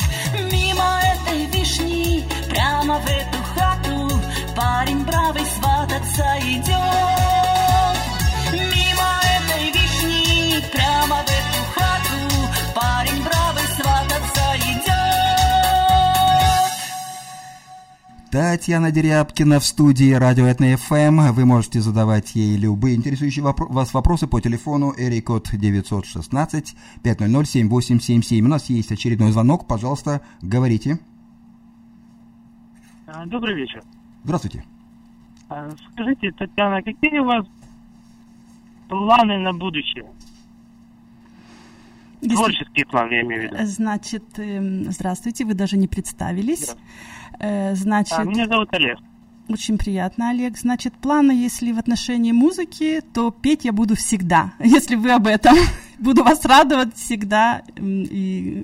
Мимо 0.51 0.99
этой 1.03 1.45
вишни, 1.45 2.27
прямо 2.49 2.99
в 2.99 3.05
эту 3.05 3.37
хату 3.53 4.09
Парень 4.55 5.03
бравый 5.03 5.45
свататься 5.45 6.35
идет. 6.41 7.38
Татьяна 18.31 18.91
Дерябкина 18.91 19.59
в 19.59 19.65
студии 19.65 20.11
Радио 20.13 20.45
Этна 20.45 20.77
ФМ. 20.77 21.31
Вы 21.33 21.45
можете 21.45 21.81
задавать 21.81 22.35
ей 22.35 22.57
любые 22.57 22.95
интересующие 22.95 23.43
вопро- 23.43 23.71
вас 23.71 23.91
вопросы 23.93 24.27
по 24.27 24.39
телефону 24.39 24.93
Эрикод 24.95 25.49
916 25.51 26.75
500 27.03 27.47
7877. 27.47 28.45
У 28.45 28.47
нас 28.47 28.69
есть 28.69 28.91
очередной 28.91 29.31
звонок. 29.31 29.65
Пожалуйста, 29.67 30.21
говорите. 30.43 30.99
А, 33.07 33.25
Добрый 33.25 33.55
вечер. 33.55 33.81
Здравствуйте. 34.23 34.63
А, 35.49 35.71
Скажите, 35.93 36.31
Татьяна, 36.31 36.83
какие 36.83 37.17
у 37.19 37.25
вас 37.25 37.47
планы 38.89 39.39
на 39.39 39.53
будущее? 39.53 40.05
Если- 42.21 42.35
Творческие 42.35 42.85
планы, 42.85 43.13
я 43.13 43.21
имею 43.21 43.41
в 43.49 43.53
виду. 43.53 43.65
Значит, 43.65 44.37
эм, 44.37 44.91
здравствуйте, 44.91 45.45
вы 45.45 45.55
даже 45.55 45.77
не 45.77 45.87
представились. 45.87 46.75
Э, 47.39 47.75
Значит, 47.75 48.19
А, 48.19 48.23
меня 48.23 48.47
зовут 48.47 48.73
Олег. 48.73 48.97
очень 49.47 49.77
приятно, 49.77 50.29
Олег. 50.29 50.57
Значит, 50.57 50.93
планы, 50.93 51.31
если 51.31 51.71
в 51.71 51.79
отношении 51.79 52.31
музыки, 52.31 53.01
то 53.13 53.31
петь 53.31 53.65
я 53.65 53.71
буду 53.71 53.95
всегда, 53.95 54.53
если 54.59 54.95
вы 54.95 55.11
об 55.11 55.27
этом. 55.27 55.55
Буду 55.99 56.23
вас 56.23 56.45
радовать 56.45 56.95
всегда 56.95 57.61
и 57.77 58.63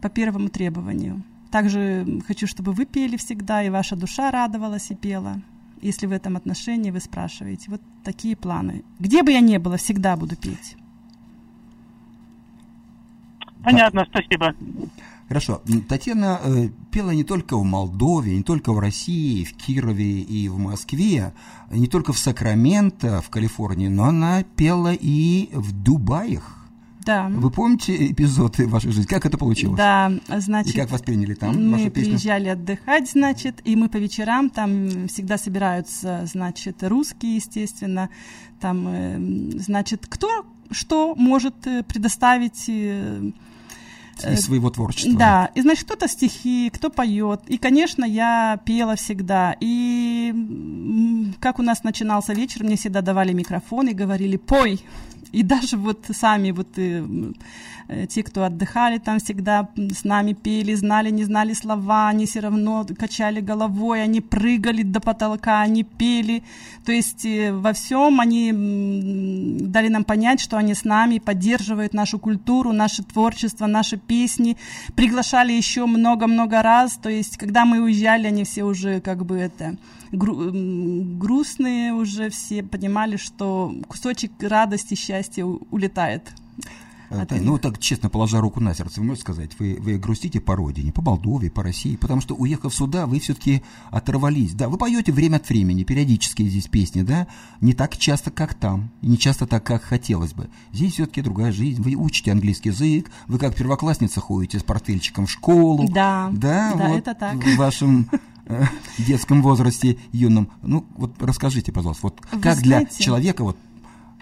по 0.00 0.08
первому 0.08 0.48
требованию. 0.48 1.22
Также 1.50 2.06
хочу, 2.26 2.46
чтобы 2.46 2.72
вы 2.72 2.86
пели 2.86 3.18
всегда, 3.18 3.62
и 3.62 3.68
ваша 3.68 3.96
душа 3.96 4.30
радовалась 4.30 4.90
и 4.90 4.94
пела. 4.94 5.42
Если 5.82 6.06
в 6.06 6.12
этом 6.12 6.36
отношении 6.36 6.90
вы 6.90 7.00
спрашиваете. 7.00 7.70
Вот 7.70 7.82
такие 8.02 8.34
планы. 8.34 8.82
Где 8.98 9.22
бы 9.22 9.32
я 9.32 9.40
ни 9.40 9.58
была, 9.58 9.76
всегда 9.76 10.16
буду 10.16 10.36
петь. 10.36 10.76
Понятно, 13.62 14.06
спасибо. 14.08 14.54
Хорошо. 15.30 15.62
Татьяна 15.88 16.40
э, 16.42 16.70
пела 16.90 17.12
не 17.12 17.22
только 17.22 17.56
в 17.56 17.62
Молдове, 17.62 18.36
не 18.36 18.42
только 18.42 18.72
в 18.72 18.80
России, 18.80 19.44
в 19.44 19.52
Кирове 19.52 20.22
и 20.22 20.48
в 20.48 20.58
Москве, 20.58 21.32
не 21.70 21.86
только 21.86 22.12
в 22.12 22.18
Сакраменто, 22.18 23.22
в 23.22 23.30
Калифорнии, 23.30 23.86
но 23.86 24.06
она 24.06 24.42
пела 24.42 24.92
и 24.92 25.48
в 25.52 25.70
Дубаях. 25.70 26.66
Да. 27.06 27.28
Вы 27.28 27.48
помните 27.52 28.10
эпизоды 28.10 28.66
вашей 28.66 28.90
жизни? 28.90 29.06
Как 29.06 29.24
это 29.24 29.38
получилось? 29.38 29.76
Да, 29.76 30.10
значит... 30.36 30.74
И 30.74 30.76
как 30.76 30.90
восприняли 30.90 31.34
там 31.34 31.64
мы 31.64 31.78
вашу 31.78 31.90
песню? 31.92 32.14
приезжали 32.14 32.48
отдыхать, 32.48 33.08
значит, 33.08 33.60
и 33.64 33.76
мы 33.76 33.88
по 33.88 33.98
вечерам, 33.98 34.50
там 34.50 35.06
всегда 35.06 35.38
собираются, 35.38 36.26
значит, 36.26 36.82
русские, 36.82 37.36
естественно, 37.36 38.10
там, 38.58 38.84
э, 38.88 39.18
значит, 39.60 40.08
кто 40.08 40.44
что 40.72 41.14
может 41.16 41.66
э, 41.66 41.82
предоставить 41.82 42.64
э, 42.68 43.32
из 44.24 44.44
своего 44.44 44.70
творчества. 44.70 45.18
Да, 45.18 45.50
и 45.54 45.62
значит, 45.62 45.84
кто-то 45.84 46.08
стихи, 46.08 46.70
кто 46.70 46.90
поет. 46.90 47.40
И, 47.48 47.58
конечно, 47.58 48.04
я 48.04 48.60
пела 48.64 48.96
всегда. 48.96 49.56
И 49.60 50.34
как 51.40 51.58
у 51.58 51.62
нас 51.62 51.82
начинался 51.84 52.32
вечер, 52.32 52.64
мне 52.64 52.76
всегда 52.76 53.00
давали 53.00 53.32
микрофон 53.32 53.88
и 53.88 53.94
говорили 53.94 54.36
«пой». 54.36 54.80
И 55.32 55.44
даже 55.44 55.76
вот 55.76 56.06
сами 56.12 56.50
вот 56.50 56.76
э, 56.76 57.04
э, 57.04 57.32
те, 58.08 58.22
кто 58.22 58.44
отдыхали 58.44 58.98
там 58.98 59.18
всегда 59.18 59.68
с 59.76 60.04
нами 60.04 60.32
пели, 60.32 60.74
знали, 60.74 61.10
не 61.10 61.24
знали 61.24 61.52
слова, 61.54 62.08
они 62.08 62.26
все 62.26 62.40
равно 62.40 62.86
качали 62.98 63.40
головой, 63.40 64.02
они 64.02 64.20
прыгали 64.20 64.82
до 64.82 65.00
потолка, 65.00 65.60
они 65.60 65.84
пели. 65.84 66.42
То 66.84 66.92
есть 66.92 67.24
э, 67.24 67.52
во 67.52 67.72
всем 67.72 68.20
они 68.20 68.52
дали 68.52 69.88
нам 69.88 70.04
понять, 70.04 70.40
что 70.40 70.56
они 70.56 70.74
с 70.74 70.84
нами 70.84 71.18
поддерживают 71.18 71.94
нашу 71.94 72.18
культуру, 72.18 72.72
наше 72.72 73.02
творчество, 73.02 73.66
наши 73.66 73.96
песни. 73.96 74.56
Приглашали 74.94 75.52
еще 75.52 75.86
много-много 75.86 76.62
раз. 76.62 76.96
То 76.96 77.08
есть 77.08 77.36
когда 77.36 77.64
мы 77.64 77.80
уезжали, 77.80 78.26
они 78.26 78.44
все 78.44 78.64
уже 78.64 79.00
как 79.00 79.24
бы 79.24 79.36
это 79.36 79.76
гру 80.12 80.50
грустные 80.52 81.92
уже 81.92 82.30
все 82.30 82.62
понимали, 82.62 83.16
что 83.16 83.74
кусочек 83.88 84.32
радости, 84.40 84.94
счастья 84.94 85.44
улетает. 85.44 86.22
А, 87.10 87.26
Тань, 87.26 87.42
ну 87.42 87.58
так 87.58 87.78
честно, 87.80 88.08
положа 88.08 88.40
руку 88.40 88.60
на 88.60 88.72
сердце, 88.72 89.00
вы 89.00 89.06
можете 89.06 89.22
сказать, 89.22 89.50
вы, 89.58 89.76
вы 89.80 89.98
грустите 89.98 90.40
по 90.40 90.54
родине, 90.54 90.92
по 90.92 91.02
Молдове, 91.02 91.50
по 91.50 91.62
России, 91.62 91.96
потому 91.96 92.20
что, 92.20 92.36
уехав 92.36 92.72
сюда, 92.72 93.06
вы 93.06 93.18
все-таки 93.18 93.64
оторвались. 93.90 94.54
Да, 94.54 94.68
вы 94.68 94.78
поете 94.78 95.10
время 95.10 95.36
от 95.36 95.48
времени, 95.48 95.82
периодически 95.82 96.44
здесь 96.44 96.68
песни, 96.68 97.02
да, 97.02 97.26
не 97.60 97.72
так 97.72 97.96
часто, 97.96 98.30
как 98.30 98.54
там, 98.54 98.90
и 99.02 99.08
не 99.08 99.18
часто 99.18 99.48
так, 99.48 99.64
как 99.64 99.82
хотелось 99.82 100.34
бы. 100.34 100.48
Здесь 100.72 100.94
все-таки 100.94 101.20
другая 101.20 101.50
жизнь, 101.50 101.82
вы 101.82 101.96
учите 101.96 102.30
английский 102.30 102.68
язык, 102.68 103.10
вы 103.26 103.38
как 103.38 103.56
первоклассница 103.56 104.20
ходите 104.20 104.60
с 104.60 104.62
портфельчиком 104.62 105.26
в 105.26 105.30
школу. 105.32 105.88
Да, 105.88 106.30
да, 106.32 106.74
да 106.76 106.88
вот 106.88 106.98
это 106.98 107.14
так. 107.14 107.34
В 107.34 107.56
вашем 107.56 108.08
э, 108.46 108.64
детском 108.98 109.42
возрасте 109.42 109.98
юном. 110.12 110.48
Ну, 110.62 110.86
вот 110.96 111.20
расскажите, 111.20 111.72
пожалуйста, 111.72 112.06
вот 112.06 112.20
Вы 112.30 112.40
как 112.40 112.58
знаете, 112.58 112.94
для 112.96 113.04
человека, 113.04 113.42
вот 113.42 113.56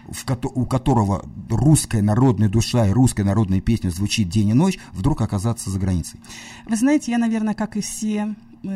в, 0.09 0.25
у 0.55 0.67
которого 0.67 1.25
русская 1.51 2.03
народная 2.03 2.49
душа 2.49 2.87
и 2.87 2.93
русская 2.93 3.25
народная 3.25 3.61
песня 3.61 3.91
звучит 3.91 4.29
день 4.29 4.51
и 4.51 4.55
ночь, 4.55 4.79
вдруг 4.93 5.21
оказаться 5.21 5.71
за 5.71 5.79
границей? 5.79 6.21
Вы 6.67 6.77
знаете, 6.77 7.13
я, 7.13 7.19
наверное, 7.19 7.55
как 7.55 7.77
и 7.77 7.81
все, 7.81 8.35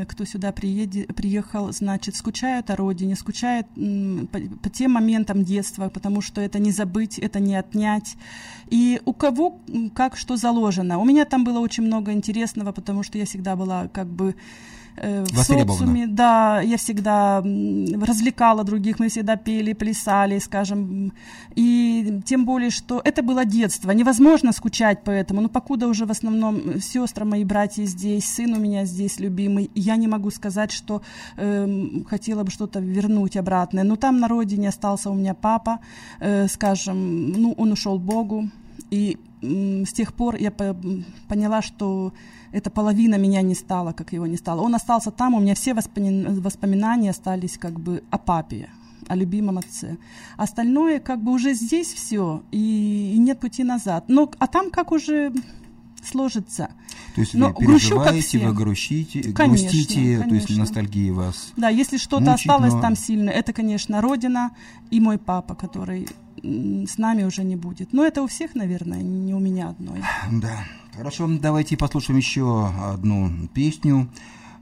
кто 0.08 0.24
сюда 0.24 0.52
приедет, 0.52 1.14
приехал, 1.14 1.72
значит, 1.72 2.16
скучают 2.16 2.70
о 2.70 2.76
родине, 2.76 3.16
скучают 3.16 3.66
по, 3.74 4.38
по 4.62 4.70
тем 4.70 4.92
моментам 4.92 5.44
детства, 5.44 5.88
потому 5.88 6.20
что 6.20 6.40
это 6.40 6.58
не 6.58 6.72
забыть, 6.72 7.18
это 7.18 7.40
не 7.40 7.56
отнять. 7.56 8.16
И 8.70 9.00
у 9.04 9.12
кого 9.12 9.60
как 9.94 10.16
что 10.16 10.36
заложено. 10.36 10.98
У 10.98 11.04
меня 11.04 11.24
там 11.24 11.44
было 11.44 11.58
очень 11.58 11.84
много 11.84 12.12
интересного, 12.12 12.72
потому 12.72 13.02
что 13.02 13.18
я 13.18 13.24
всегда 13.24 13.56
была 13.56 13.88
как 13.88 14.06
бы 14.06 14.34
э, 14.96 15.24
в 15.24 15.36
социуме, 15.36 16.06
да, 16.06 16.60
я 16.60 16.76
всегда 16.76 17.38
развлекала 17.40 18.64
других, 18.64 18.98
мы 18.98 19.08
всегда 19.08 19.36
пели, 19.36 19.72
плясали, 19.72 20.38
скажем, 20.38 21.12
и 21.54 22.20
тем 22.24 22.44
более, 22.44 22.70
что 22.70 23.00
это 23.04 23.22
было 23.22 23.44
детство, 23.44 23.90
невозможно 23.90 24.52
скучать 24.52 25.02
по 25.04 25.10
этому, 25.10 25.40
но 25.42 25.48
покуда 25.48 25.86
уже 25.86 26.06
в 26.06 26.10
основном 26.10 26.80
сестры 26.80 27.24
мои 27.24 27.44
братья 27.44 27.84
здесь, 27.84 28.24
сын 28.24 28.52
у 28.54 28.58
меня 28.58 28.84
здесь 28.84 29.18
любимый, 29.20 29.70
я 29.74 29.96
не 29.96 30.08
могу 30.08 30.30
сказать, 30.30 30.72
что 30.72 31.02
э, 31.36 32.02
хотела 32.08 32.42
бы 32.42 32.50
что-то 32.50 32.80
вернуть 32.80 33.36
обратное, 33.36 33.84
но 33.84 33.96
там 33.96 34.20
на 34.20 34.28
родине 34.28 34.68
остался 34.68 35.10
у 35.10 35.14
меня 35.14 35.34
папа, 35.34 35.80
э, 36.20 36.48
скажем, 36.48 37.32
ну, 37.32 37.52
он 37.52 37.72
ушел 37.72 37.98
Богу, 37.98 38.50
и 38.90 39.18
э, 39.42 39.84
с 39.84 39.92
тех 39.92 40.12
пор 40.12 40.36
я 40.36 40.50
по 40.50 40.76
поняла, 41.28 41.62
что 41.62 42.12
эта 42.52 42.70
половина 42.70 43.16
меня 43.16 43.42
не 43.42 43.54
стала, 43.54 43.92
как 43.92 44.12
его 44.12 44.26
не 44.26 44.36
стало. 44.36 44.60
Он 44.60 44.74
остался 44.74 45.10
там, 45.10 45.34
у 45.34 45.40
меня 45.40 45.54
все 45.54 45.74
воспоминания 45.74 47.10
остались 47.10 47.58
как 47.58 47.80
бы 47.80 48.02
о 48.10 48.18
папе, 48.18 48.68
о 49.08 49.16
любимом 49.16 49.58
отце. 49.58 49.96
Остальное 50.36 51.00
как 51.00 51.22
бы 51.22 51.32
уже 51.32 51.54
здесь 51.54 51.92
все, 51.92 52.42
и, 52.50 53.12
и 53.14 53.18
нет 53.18 53.40
пути 53.40 53.64
назад. 53.64 54.04
Но, 54.08 54.30
а 54.38 54.46
там 54.46 54.70
как 54.70 54.92
уже 54.92 55.32
сложится. 56.04 56.70
То 57.14 57.20
есть 57.20 57.34
Но 57.34 57.48
вы 57.48 57.54
переживаете, 57.54 58.38
вы 58.38 58.52
грустите, 58.52 59.32
конечно, 59.32 59.68
грустите 59.68 59.94
конечно. 59.94 60.28
то 60.28 60.34
есть 60.34 60.56
ностальгия 60.56 61.12
вас 61.12 61.52
Да, 61.56 61.68
если 61.68 61.96
что-то 61.96 62.30
мучит, 62.30 62.40
осталось 62.40 62.74
но... 62.74 62.80
там 62.80 62.96
сильно, 62.96 63.30
это, 63.30 63.52
конечно, 63.52 64.00
родина 64.00 64.50
и 64.90 65.00
мой 65.00 65.18
папа, 65.18 65.54
который 65.54 66.08
с 66.42 66.98
нами 66.98 67.22
уже 67.22 67.44
не 67.44 67.56
будет. 67.56 67.92
Но 67.92 68.04
это 68.04 68.22
у 68.22 68.26
всех, 68.26 68.54
наверное, 68.54 69.02
не 69.02 69.32
у 69.32 69.38
меня 69.38 69.68
одной. 69.68 70.02
Да. 70.32 70.64
Хорошо, 70.96 71.28
давайте 71.40 71.76
послушаем 71.76 72.18
еще 72.18 72.68
одну 72.68 73.48
песню. 73.54 74.10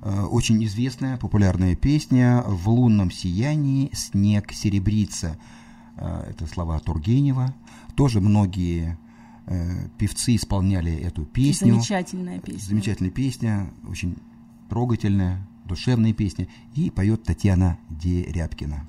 Очень 0.02 0.64
известная, 0.64 1.16
популярная 1.16 1.76
песня 1.76 2.42
«В 2.46 2.68
лунном 2.70 3.10
сиянии 3.10 3.90
снег 3.92 4.52
серебрится». 4.52 5.38
Это 5.96 6.46
слова 6.46 6.78
Тургенева. 6.80 7.54
Тоже 7.96 8.20
многие 8.20 8.98
певцы 9.98 10.36
исполняли 10.36 10.94
эту 10.94 11.24
песню. 11.24 11.74
Замечательная 11.74 12.38
песня. 12.40 12.68
Замечательная 12.68 13.10
песня, 13.10 13.70
очень 13.88 14.16
трогательная, 14.68 15.46
душевная 15.66 16.12
песня. 16.12 16.48
И 16.74 16.90
поет 16.90 17.24
Татьяна 17.24 17.78
Дерябкина. 17.88 18.88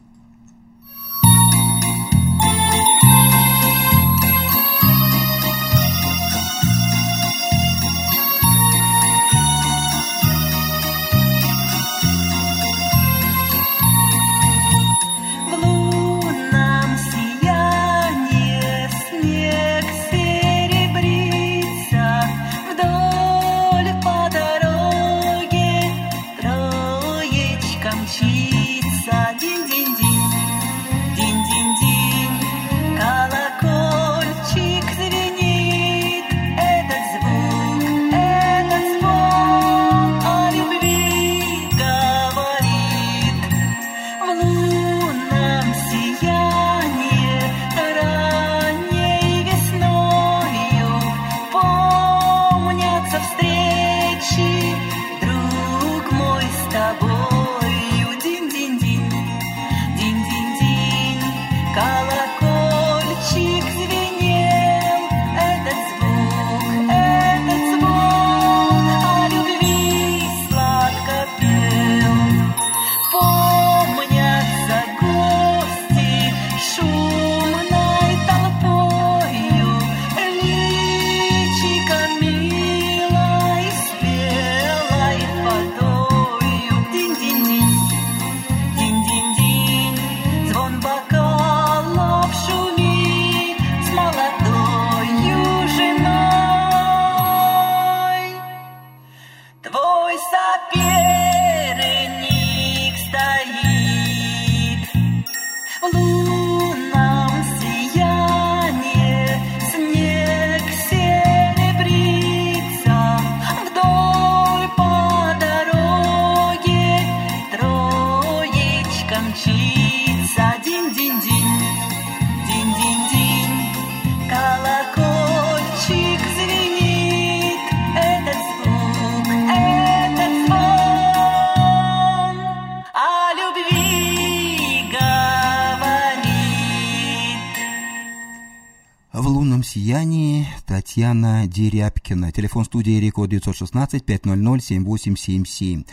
Татьяна 140.91 141.47
Дерябкина. 141.47 142.33
Телефон 142.33 142.65
студии 142.65 142.99
Рекорд 142.99 143.29
916 143.29 144.03
500 144.03 144.25
7877. 144.61 145.85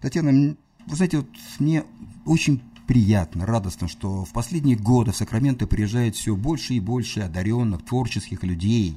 Татьяна, 0.00 0.54
вы 0.86 0.94
знаете, 0.94 1.16
вот 1.16 1.26
мне 1.58 1.82
очень 2.24 2.62
приятно, 2.86 3.46
радостно, 3.46 3.88
что 3.88 4.24
в 4.24 4.32
последние 4.32 4.76
годы 4.76 5.10
в 5.10 5.16
Сакраменто 5.16 5.66
приезжает 5.66 6.14
все 6.14 6.36
больше 6.36 6.74
и 6.74 6.80
больше 6.80 7.22
одаренных, 7.22 7.84
творческих 7.84 8.44
людей, 8.44 8.96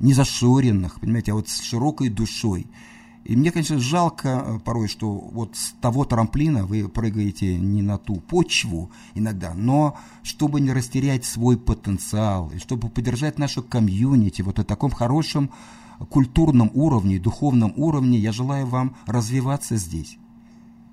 незашоренных, 0.00 0.98
понимаете, 0.98 1.30
а 1.30 1.34
вот 1.36 1.48
с 1.48 1.62
широкой 1.62 2.08
душой. 2.08 2.66
И 3.24 3.36
мне, 3.36 3.52
конечно, 3.52 3.78
жалко 3.78 4.28
э, 4.28 4.58
порой, 4.60 4.88
что 4.88 5.10
вот 5.12 5.54
с 5.54 5.72
того 5.80 6.04
трамплина 6.04 6.64
вы 6.64 6.88
прыгаете 6.88 7.58
не 7.58 7.82
на 7.82 7.98
ту 7.98 8.16
почву 8.16 8.90
иногда, 9.14 9.52
но 9.54 9.96
чтобы 10.22 10.60
не 10.60 10.72
растерять 10.72 11.24
свой 11.24 11.58
потенциал, 11.58 12.50
и 12.50 12.58
чтобы 12.58 12.88
поддержать 12.88 13.38
нашу 13.38 13.62
комьюнити 13.62 14.42
вот 14.42 14.58
на 14.58 14.64
таком 14.64 14.90
хорошем 14.90 15.50
культурном 16.08 16.70
уровне, 16.74 17.18
духовном 17.18 17.74
уровне, 17.76 18.18
я 18.18 18.32
желаю 18.32 18.66
вам 18.66 18.96
развиваться 19.06 19.76
здесь. 19.76 20.16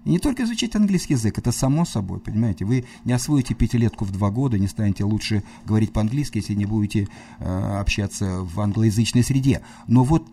И 0.07 0.09
не 0.09 0.19
только 0.19 0.43
изучить 0.43 0.73
английский 0.75 1.13
язык, 1.15 1.37
это 1.37 1.51
само 1.51 1.83
собой, 1.83 2.19
понимаете. 2.19 2.63
Вы 2.63 2.85
не 3.03 3.11
освоите 3.11 3.53
пятилетку 3.53 4.05
в 4.05 4.11
два 4.11 4.31
года, 4.31 4.57
не 4.57 4.67
станете 4.67 5.03
лучше 5.03 5.43
говорить 5.65 5.91
по-английски, 5.91 6.37
если 6.37 6.53
не 6.53 6.65
будете 6.65 7.09
э, 7.39 7.79
общаться 7.79 8.41
в 8.41 8.59
англоязычной 8.61 9.23
среде. 9.23 9.61
Но 9.87 10.05
вот 10.05 10.25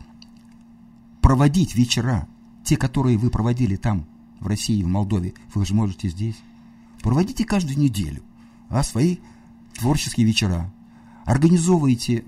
проводить 1.24 1.74
вечера, 1.74 2.28
те, 2.64 2.76
которые 2.76 3.16
вы 3.16 3.30
проводили 3.30 3.76
там, 3.76 4.04
в 4.40 4.46
России, 4.46 4.82
в 4.82 4.88
Молдове, 4.88 5.32
вы 5.54 5.64
же 5.64 5.72
можете 5.72 6.10
здесь. 6.10 6.36
Проводите 7.00 7.46
каждую 7.46 7.78
неделю 7.78 8.22
а, 8.68 8.82
свои 8.82 9.16
творческие 9.78 10.26
вечера. 10.26 10.70
Организовывайте 11.24 12.26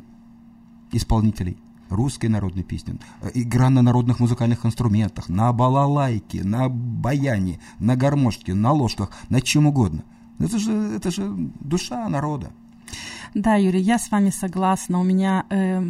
исполнителей 0.93 1.59
русской 1.91 2.29
народной 2.29 2.63
песни, 2.63 2.99
э, 3.21 3.33
игра 3.35 3.69
на 3.69 3.83
народных 3.83 4.19
музыкальных 4.19 4.65
инструментах, 4.65 5.29
на 5.29 5.53
балалайке, 5.53 6.43
на 6.43 6.71
баяне, 6.71 7.61
на 7.79 7.97
гармошке, 7.97 8.55
на 8.55 8.73
ложках, 8.73 9.11
на 9.29 9.43
чем 9.43 9.67
угодно. 9.67 10.05
Это 10.39 10.59
же, 10.59 10.73
это 10.73 11.11
же 11.11 11.31
душа 11.61 12.09
народа. 12.09 12.51
Да, 13.35 13.57
Юрий, 13.57 13.81
я 13.81 13.99
с 13.99 14.11
вами 14.11 14.31
согласна. 14.31 14.99
У 14.99 15.03
меня 15.03 15.45
э, 15.51 15.81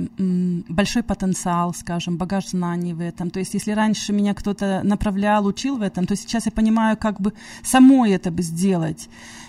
большой 0.68 1.02
потенциал, 1.02 1.74
скажем, 1.74 2.16
багаж 2.16 2.48
знаний 2.48 2.92
в 2.92 3.00
этом. 3.00 3.30
То 3.30 3.38
есть, 3.38 3.54
если 3.54 3.70
раньше 3.70 4.12
меня 4.12 4.34
кто-то 4.34 4.80
направлял, 4.82 5.46
учил 5.46 5.76
в 5.76 5.82
этом, 5.82 6.06
то 6.06 6.16
сейчас 6.16 6.46
я 6.46 6.52
понимаю, 6.52 6.96
как 6.96 7.20
бы 7.20 7.32
самой 7.62 8.12
это 8.12 8.30
бы 8.30 8.42
сделать. 8.42 9.08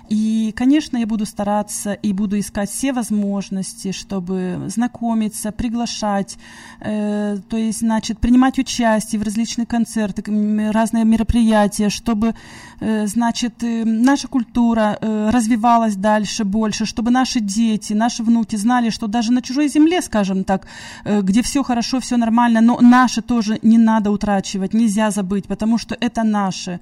И, 0.09 0.53
конечно, 0.55 0.97
я 0.97 1.05
буду 1.05 1.25
стараться 1.25 1.93
и 1.93 2.13
буду 2.13 2.39
искать 2.39 2.69
все 2.69 2.93
возможности, 2.93 3.91
чтобы 3.91 4.63
знакомиться, 4.67 5.51
приглашать, 5.51 6.37
э, 6.79 7.37
то 7.49 7.57
есть, 7.57 7.79
значит, 7.79 8.19
принимать 8.19 8.57
участие 8.57 9.19
в 9.19 9.23
различных 9.23 9.67
концертах, 9.67 10.25
разные 10.27 11.03
мероприятия, 11.03 11.89
чтобы, 11.89 12.35
значит, 12.79 13.63
э, 13.63 13.83
наша 13.85 14.27
культура 14.27 14.97
э, 15.01 15.29
развивалась 15.31 15.95
дальше 15.95 16.43
больше, 16.43 16.85
чтобы 16.85 17.11
наши 17.11 17.39
дети, 17.39 17.93
наши 17.93 18.23
внуки 18.23 18.55
знали, 18.57 18.91
что 18.91 19.07
даже 19.07 19.31
на 19.31 19.41
чужой 19.41 19.67
земле, 19.67 20.01
скажем 20.01 20.43
так, 20.43 20.67
э, 21.05 21.21
где 21.21 21.41
все 21.41 21.63
хорошо, 21.63 21.99
все 21.99 22.17
нормально, 22.17 22.61
но 22.61 22.79
наши 22.81 23.21
тоже 23.21 23.59
не 23.63 23.77
надо 23.77 24.11
утрачивать, 24.11 24.73
нельзя 24.73 25.11
забыть, 25.11 25.45
потому 25.45 25.77
что 25.77 25.97
это 25.99 26.23
наши, 26.23 26.79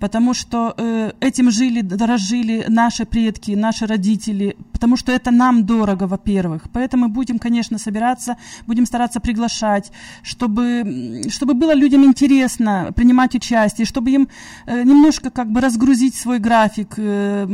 потому 0.00 0.34
что 0.34 0.74
э, 0.76 1.12
этим 1.20 1.50
жили, 1.50 1.80
дорожили 1.80 2.64
наши 2.68 3.04
предки, 3.04 3.52
наши 3.52 3.86
родители, 3.86 4.56
потому 4.72 4.96
что 4.96 5.12
это 5.12 5.30
нам 5.30 5.64
дорого, 5.64 6.06
во-первых. 6.06 6.62
Поэтому 6.72 7.08
будем, 7.08 7.38
конечно, 7.38 7.78
собираться, 7.78 8.36
будем 8.66 8.86
стараться 8.86 9.20
приглашать, 9.20 9.92
чтобы, 10.22 11.22
чтобы 11.30 11.54
было 11.54 11.74
людям 11.74 12.04
интересно 12.04 12.92
принимать 12.94 13.34
участие, 13.34 13.86
чтобы 13.86 14.10
им 14.10 14.28
э, 14.66 14.82
немножко 14.84 15.30
как 15.38 15.52
бы 15.52 15.60
разгрузить 15.60 16.16
свой 16.16 16.40
график 16.40 16.94
э, 16.96 17.46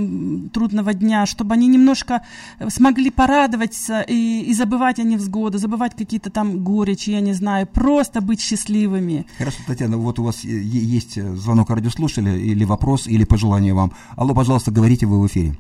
трудного 0.55 0.95
дня, 0.95 1.27
чтобы 1.27 1.53
они 1.53 1.67
немножко 1.67 2.23
смогли 2.69 3.11
порадоваться 3.11 4.01
и, 4.01 4.41
и 4.41 4.55
забывать 4.55 4.99
о 5.01 5.03
невзгоды, 5.03 5.59
забывать 5.59 5.95
какие-то 5.95 6.31
там 6.31 6.65
горечи, 6.65 7.11
я 7.11 7.21
не 7.21 7.35
знаю, 7.35 7.67
просто 7.67 8.23
быть 8.23 8.41
счастливыми. 8.41 9.27
Хорошо, 9.37 9.59
Татьяна, 9.67 9.99
вот 9.99 10.19
у 10.19 10.23
вас 10.25 10.45
есть 10.45 11.23
звонок 11.23 11.69
радиослушателя 11.69 12.35
или 12.35 12.65
вопрос, 12.65 13.07
или 13.07 13.25
пожелание 13.25 13.75
вам. 13.75 13.93
Алло, 14.17 14.35
пожалуйста, 14.35 14.71
говорите, 14.71 15.05
вы 15.05 15.21
в 15.21 15.27
эфире. 15.27 15.53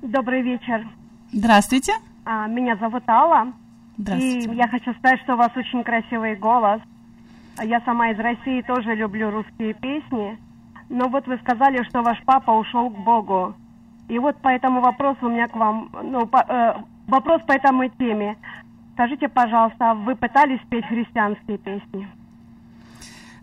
Добрый 0.00 0.40
вечер. 0.40 0.88
Здравствуйте. 1.30 1.92
А, 2.24 2.46
меня 2.46 2.74
зовут 2.76 3.02
Алла. 3.06 3.52
Здравствуйте. 3.98 4.50
И 4.50 4.56
я 4.56 4.66
хочу 4.66 4.94
сказать, 4.94 5.20
что 5.24 5.34
у 5.34 5.36
вас 5.36 5.50
очень 5.54 5.84
красивый 5.84 6.36
голос. 6.36 6.80
Я 7.62 7.82
сама 7.82 8.12
из 8.12 8.18
России 8.18 8.62
тоже 8.62 8.94
люблю 8.94 9.30
русские 9.30 9.74
песни. 9.74 10.47
Но 10.88 11.08
вот 11.08 11.26
вы 11.26 11.36
сказали, 11.38 11.82
что 11.84 12.02
ваш 12.02 12.22
папа 12.24 12.50
ушел 12.50 12.90
к 12.90 12.98
Богу. 12.98 13.54
И 14.08 14.18
вот 14.18 14.36
по 14.38 14.48
этому 14.48 14.80
вопросу 14.80 15.26
у 15.26 15.28
меня 15.28 15.48
к 15.48 15.56
вам, 15.56 15.90
ну, 16.02 16.26
по, 16.26 16.38
э, 16.38 16.76
вопрос 17.06 17.42
по 17.42 17.52
этому 17.52 17.88
теме. 17.88 18.36
Скажите, 18.94 19.28
пожалуйста, 19.28 19.94
вы 19.94 20.16
пытались 20.16 20.60
петь 20.70 20.86
христианские 20.86 21.58
песни? 21.58 22.08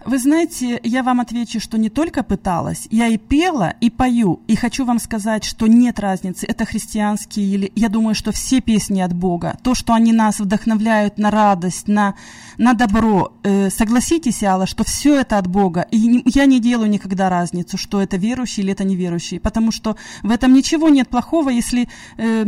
Вы 0.05 0.19
знаете, 0.19 0.79
я 0.83 1.01
вам 1.01 1.19
отвечу, 1.19 1.59
что 1.59 1.79
не 1.79 1.89
только 1.89 2.21
пыталась, 2.21 2.87
я 2.91 3.07
и 3.07 3.17
пела, 3.17 3.73
и 3.81 3.89
пою. 3.89 4.39
И 4.45 4.55
хочу 4.55 4.85
вам 4.85 4.99
сказать, 4.99 5.43
что 5.43 5.65
нет 5.65 5.99
разницы, 5.99 6.45
это 6.45 6.63
христианские 6.63 7.47
или... 7.47 7.71
Я 7.75 7.89
думаю, 7.89 8.13
что 8.13 8.31
все 8.31 8.61
песни 8.61 9.01
от 9.01 9.13
Бога. 9.13 9.57
То, 9.63 9.73
что 9.73 9.93
они 9.93 10.13
нас 10.13 10.39
вдохновляют 10.39 11.17
на 11.17 11.31
радость, 11.31 11.87
на, 11.87 12.13
на 12.59 12.75
добро. 12.75 13.33
Э, 13.41 13.71
согласитесь, 13.71 14.43
Алла, 14.43 14.67
что 14.67 14.83
все 14.83 15.15
это 15.19 15.39
от 15.39 15.47
Бога. 15.47 15.87
И 15.89 16.05
не, 16.05 16.21
я 16.25 16.45
не 16.45 16.59
делаю 16.59 16.87
никогда 16.87 17.27
разницу, 17.27 17.75
что 17.75 17.99
это 17.99 18.15
верующий 18.15 18.61
или 18.61 18.73
это 18.73 18.83
неверующий. 18.83 19.39
Потому 19.39 19.71
что 19.71 19.97
в 20.21 20.29
этом 20.29 20.53
ничего 20.53 20.89
нет 20.89 21.09
плохого, 21.09 21.49
если... 21.49 21.89
Э, 22.17 22.45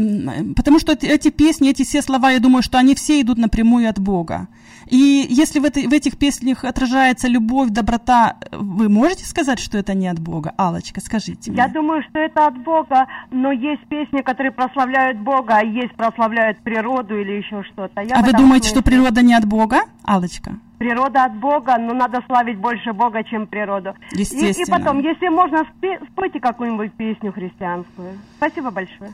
потому 0.55 0.77
что 0.77 0.91
эти 0.91 1.31
песни, 1.31 1.71
эти 1.71 1.83
все 1.83 2.03
слова, 2.03 2.29
я 2.29 2.39
думаю, 2.39 2.61
что 2.61 2.77
они 2.77 2.93
все 2.93 3.19
идут 3.19 3.39
напрямую 3.39 3.89
от 3.89 3.97
Бога. 3.97 4.47
И 4.89 5.25
если 5.29 5.59
в, 5.59 5.65
этой, 5.65 5.88
в 5.88 5.93
этих 5.93 6.17
песнях 6.17 6.63
отражается 6.63 7.27
любовь, 7.27 7.69
доброта, 7.69 8.38
вы 8.51 8.89
можете 8.89 9.25
сказать, 9.25 9.59
что 9.59 9.77
это 9.77 9.93
не 9.93 10.07
от 10.07 10.19
Бога? 10.19 10.53
Алочка, 10.57 11.01
скажите 11.01 11.51
мне. 11.51 11.57
Я 11.57 11.67
думаю, 11.67 12.03
что 12.09 12.19
это 12.19 12.47
от 12.47 12.57
Бога, 12.57 13.07
но 13.31 13.51
есть 13.51 13.85
песни, 13.88 14.21
которые 14.21 14.51
прославляют 14.51 15.19
Бога, 15.19 15.57
а 15.57 15.63
есть 15.63 15.93
прославляют 15.95 16.59
природу 16.59 17.19
или 17.19 17.33
еще 17.33 17.63
что-то. 17.63 18.01
Я 18.01 18.15
а 18.15 18.21
вы 18.21 18.31
думаете, 18.31 18.69
смысле... 18.69 18.81
что 18.81 18.81
природа 18.81 19.21
не 19.21 19.33
от 19.33 19.45
Бога, 19.45 19.81
Алочка? 20.03 20.57
Природа 20.77 21.25
от 21.25 21.35
Бога, 21.38 21.77
но 21.79 21.93
надо 21.93 22.21
славить 22.27 22.57
больше 22.59 22.93
Бога, 22.93 23.23
чем 23.23 23.47
природу. 23.47 23.95
Естественно. 24.11 24.63
И, 24.63 24.67
и 24.67 24.71
потом, 24.71 24.99
если 24.99 25.27
можно, 25.27 25.65
спойте 26.11 26.39
какую-нибудь 26.39 26.93
песню 26.93 27.33
христианскую. 27.33 28.19
Спасибо 28.38 28.69
большое. 28.69 29.09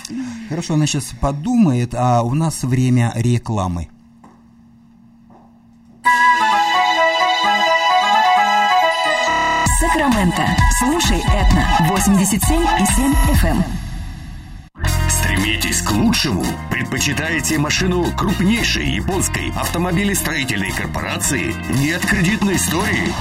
Хорошо, 0.49 0.73
она 0.73 0.85
сейчас 0.87 1.13
подумает, 1.21 1.95
а 1.95 2.21
у 2.23 2.33
нас 2.33 2.63
время 2.63 3.13
рекламы. 3.15 3.87
Сакраменто. 9.79 10.45
Слушай 10.79 11.19
Этна 11.19 11.65
87 11.89 12.61
и 12.61 12.85
7 12.85 13.13
FM. 13.41 13.82
Стремитесь 15.23 15.81
к 15.81 15.91
лучшему? 15.91 16.45
Предпочитаете 16.69 17.57
машину 17.57 18.11
крупнейшей 18.11 18.89
японской 18.89 19.51
автомобилестроительной 19.55 20.71
корпорации? 20.71 21.55
Нет 21.79 22.05
кредитной 22.05 22.57
истории? 22.57 23.13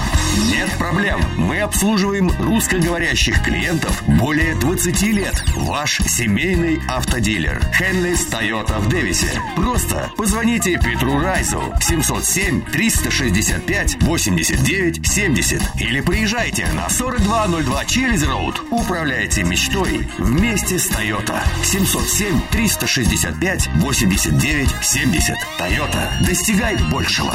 Нет 0.51 0.69
проблем. 0.79 1.21
Мы 1.37 1.61
обслуживаем 1.61 2.31
русскоговорящих 2.41 3.43
клиентов 3.43 4.03
более 4.07 4.55
20 4.57 5.03
лет. 5.15 5.45
Ваш 5.55 5.99
семейный 5.99 6.81
автодилер. 6.89 7.63
Хенлис 7.75 8.27
Тойота 8.27 8.79
в 8.79 8.89
Дэвисе. 8.89 9.41
Просто 9.55 10.11
позвоните 10.17 10.81
Петру 10.83 11.21
Райзу 11.21 11.63
707 11.81 12.63
365 12.63 14.03
89 14.03 15.07
70 15.07 15.63
или 15.81 16.01
приезжайте 16.01 16.67
на 16.73 16.89
4202 16.89 17.85
Челлиз 17.85 18.25
Роуд. 18.25 18.63
Управляйте 18.71 19.45
мечтой 19.45 20.09
вместе 20.19 20.79
с 20.79 20.89
Тойота. 20.89 21.42
707 21.63 22.41
365 22.51 23.69
89 23.83 24.75
70. 24.83 25.37
Тойота. 25.59 26.13
Достигай 26.27 26.77
большего. 26.91 27.35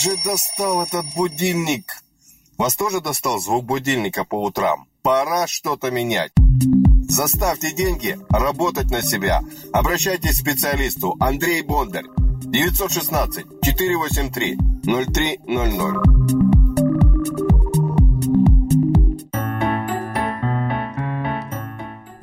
Же 0.00 0.16
достал 0.24 0.82
этот 0.82 1.04
будильник. 1.14 2.02
Вас 2.56 2.74
тоже 2.74 3.00
достал 3.00 3.38
звук 3.38 3.64
будильника 3.66 4.24
по 4.24 4.42
утрам? 4.42 4.86
Пора 5.02 5.46
что-то 5.46 5.90
менять. 5.90 6.32
Заставьте 7.08 7.72
деньги 7.72 8.18
работать 8.30 8.90
на 8.90 9.02
себя. 9.02 9.42
Обращайтесь 9.72 10.38
к 10.38 10.40
специалисту 10.40 11.16
Андрей 11.20 11.62
Бондарь. 11.62 12.06
916 12.44 13.44
483 13.62 14.58
0300. 14.84 16.49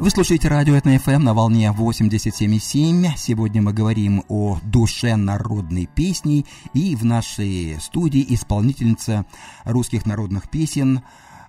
Вы 0.07 0.11
слушаете 0.11 0.47
радио 0.47 0.73
Этно 0.73 0.97
ФМ 0.97 1.21
на 1.21 1.33
волне 1.33 1.75
87,7. 1.77 3.17
Сегодня 3.17 3.61
мы 3.61 3.73
говорим 3.73 4.23
о 4.29 4.57
душе 4.63 5.17
народной 5.17 5.85
песни. 5.85 6.45
И 6.73 6.95
в 6.95 7.03
нашей 7.03 7.75
студии 7.81 8.25
исполнительница 8.29 9.25
русских 9.65 10.05
народных 10.05 10.49
песен 10.49 11.01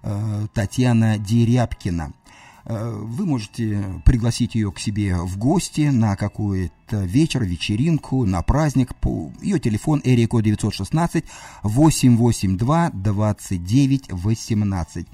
э, 0.02 0.46
Татьяна 0.52 1.18
Дерябкина. 1.18 2.14
Э, 2.68 2.90
вы 3.02 3.24
можете 3.24 3.82
пригласить 4.04 4.54
ее 4.54 4.70
к 4.70 4.78
себе 4.78 5.16
в 5.16 5.38
гости 5.38 5.88
на 5.88 6.16
какой-то 6.16 7.02
вечер, 7.02 7.42
вечеринку, 7.42 8.26
на 8.26 8.42
праздник. 8.42 8.92
Ее 9.40 9.58
телефон 9.58 10.02
Эрико 10.04 10.40
916 10.40 11.24
882 11.62 12.90
29 12.90 14.12
18. 14.12 15.06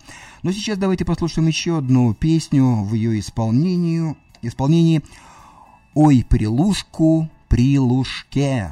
Но 0.43 0.53
сейчас 0.53 0.79
давайте 0.79 1.05
послушаем 1.05 1.47
еще 1.47 1.79
одну 1.79 2.13
песню 2.13 2.83
в 2.83 2.93
ее 2.95 3.21
исполнении. 3.21 4.17
исполнении 4.43 5.03
«Ой, 5.95 6.27
прилушку, 6.29 7.31
прилушке». 7.49 8.71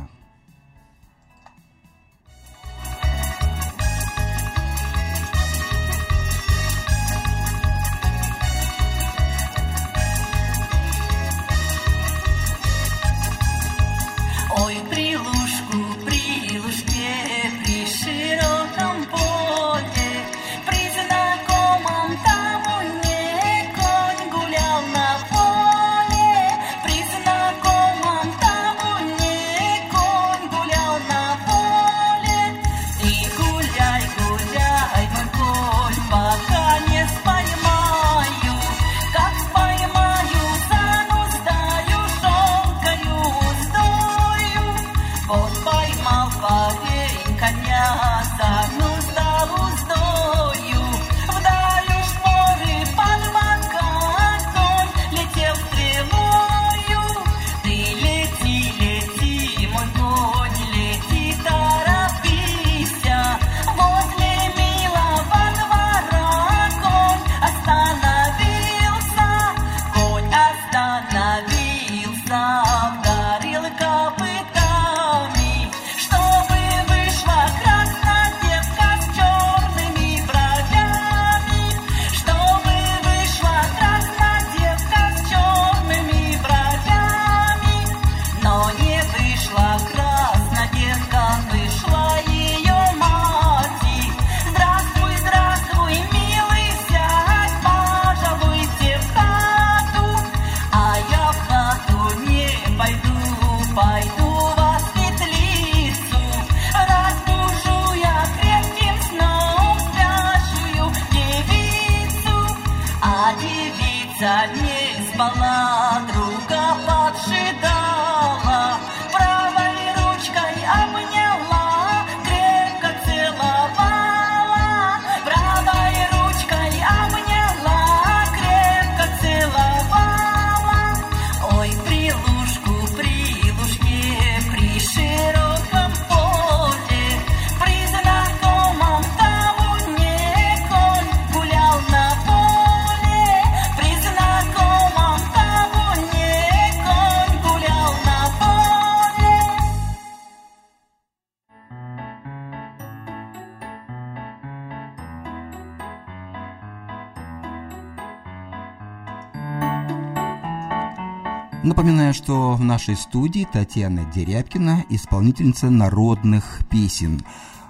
Нашей 162.83 163.01
студии 163.01 163.47
Татьяна 163.53 164.05
Дерябкина, 164.13 164.87
исполнительница 164.89 165.71
народных 165.71 166.63
песен. 166.69 167.23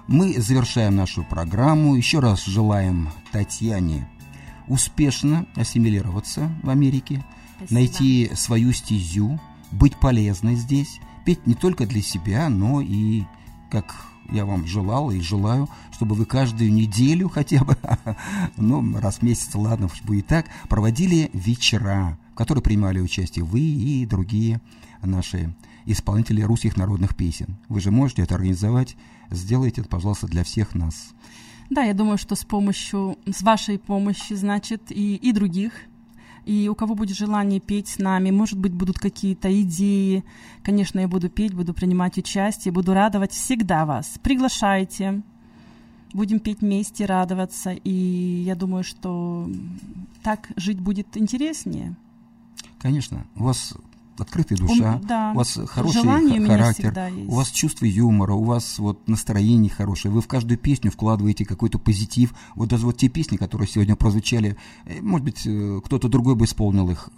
Мы 0.07 0.41
завершаем 0.41 0.95
нашу 0.95 1.23
программу. 1.23 1.95
Еще 1.95 2.17
раз 2.17 2.43
желаем 2.45 3.11
Татьяне 3.31 4.09
успешно 4.67 5.45
ассимилироваться 5.53 6.51
в 6.63 6.69
Америке, 6.71 7.23
Спасибо. 7.57 7.79
найти 7.79 8.31
свою 8.33 8.73
стезю, 8.73 9.39
быть 9.71 9.95
полезной 9.97 10.55
здесь, 10.55 10.99
петь 11.25 11.45
не 11.45 11.53
только 11.53 11.85
для 11.85 12.01
себя, 12.01 12.49
но 12.49 12.81
и, 12.81 13.21
как 13.69 13.93
я 14.31 14.47
вам 14.47 14.65
желал 14.65 15.11
и 15.11 15.21
желаю, 15.21 15.69
чтобы 15.91 16.15
вы 16.15 16.25
каждую 16.25 16.73
неделю 16.73 17.29
хотя 17.29 17.63
бы, 17.63 17.77
ну, 18.57 18.97
раз 18.99 19.17
в 19.17 19.21
месяц, 19.21 19.53
ладно, 19.53 19.89
будет 20.05 20.25
так, 20.25 20.47
проводили 20.69 21.29
вечера, 21.33 22.17
в 22.31 22.35
которых 22.35 22.63
принимали 22.63 22.99
участие 22.99 23.45
вы 23.45 23.59
и 23.59 24.07
другие 24.07 24.59
наши 25.05 25.53
исполнители 25.85 26.41
русских 26.41 26.77
народных 26.77 27.15
песен. 27.15 27.57
Вы 27.69 27.81
же 27.81 27.91
можете 27.91 28.21
это 28.23 28.35
организовать, 28.35 28.95
сделайте 29.29 29.81
это, 29.81 29.89
пожалуйста, 29.89 30.27
для 30.27 30.43
всех 30.43 30.75
нас. 30.75 31.13
Да, 31.69 31.83
я 31.83 31.93
думаю, 31.93 32.17
что 32.17 32.35
с 32.35 32.43
помощью, 32.43 33.17
с 33.25 33.41
вашей 33.41 33.79
помощью, 33.79 34.37
значит, 34.37 34.91
и, 34.91 35.15
и 35.15 35.31
других 35.31 35.73
и 36.45 36.67
у 36.67 36.75
кого 36.75 36.95
будет 36.95 37.15
желание 37.15 37.59
петь 37.59 37.87
с 37.87 37.99
нами, 37.99 38.31
может 38.31 38.59
быть, 38.59 38.73
будут 38.73 38.99
какие-то 38.99 39.61
идеи. 39.61 40.23
Конечно, 40.61 40.99
я 40.99 41.07
буду 41.07 41.29
петь, 41.29 41.53
буду 41.53 41.73
принимать 41.73 42.17
участие, 42.17 42.71
буду 42.71 42.93
радовать 42.93 43.31
всегда 43.31 43.85
вас. 43.85 44.19
Приглашайте, 44.21 45.21
будем 46.13 46.39
петь 46.39 46.61
вместе, 46.61 47.05
радоваться, 47.05 47.71
и 47.71 48.43
я 48.45 48.55
думаю, 48.55 48.83
что 48.83 49.49
так 50.21 50.51
жить 50.55 50.79
будет 50.79 51.15
интереснее. 51.15 51.95
Конечно, 52.79 53.25
у 53.35 53.43
вас 53.45 53.73
открытая 54.17 54.57
душа, 54.57 54.95
Он, 54.95 55.07
да. 55.07 55.31
у 55.33 55.37
вас 55.37 55.59
хороший 55.67 56.01
Желание 56.01 56.45
характер, 56.45 56.93
у, 57.27 57.31
у 57.31 57.35
вас 57.35 57.49
чувство 57.49 57.85
юмора, 57.85 58.33
у 58.33 58.43
вас 58.43 58.79
вот 58.79 59.07
настроение 59.07 59.71
хорошее, 59.71 60.13
вы 60.13 60.21
в 60.21 60.27
каждую 60.27 60.57
песню 60.57 60.91
вкладываете 60.91 61.45
какой-то 61.45 61.79
позитив. 61.79 62.33
Вот 62.55 62.69
даже 62.69 62.85
вот 62.85 62.97
те 62.97 63.09
песни, 63.09 63.37
которые 63.37 63.67
сегодня 63.67 63.95
прозвучали, 63.95 64.57
э, 64.85 65.01
может 65.01 65.25
быть, 65.25 65.41
э, 65.45 65.81
кто-то 65.83 66.07
другой 66.07 66.35
бы 66.35 66.45
исполнил 66.45 66.89
их 66.89 67.09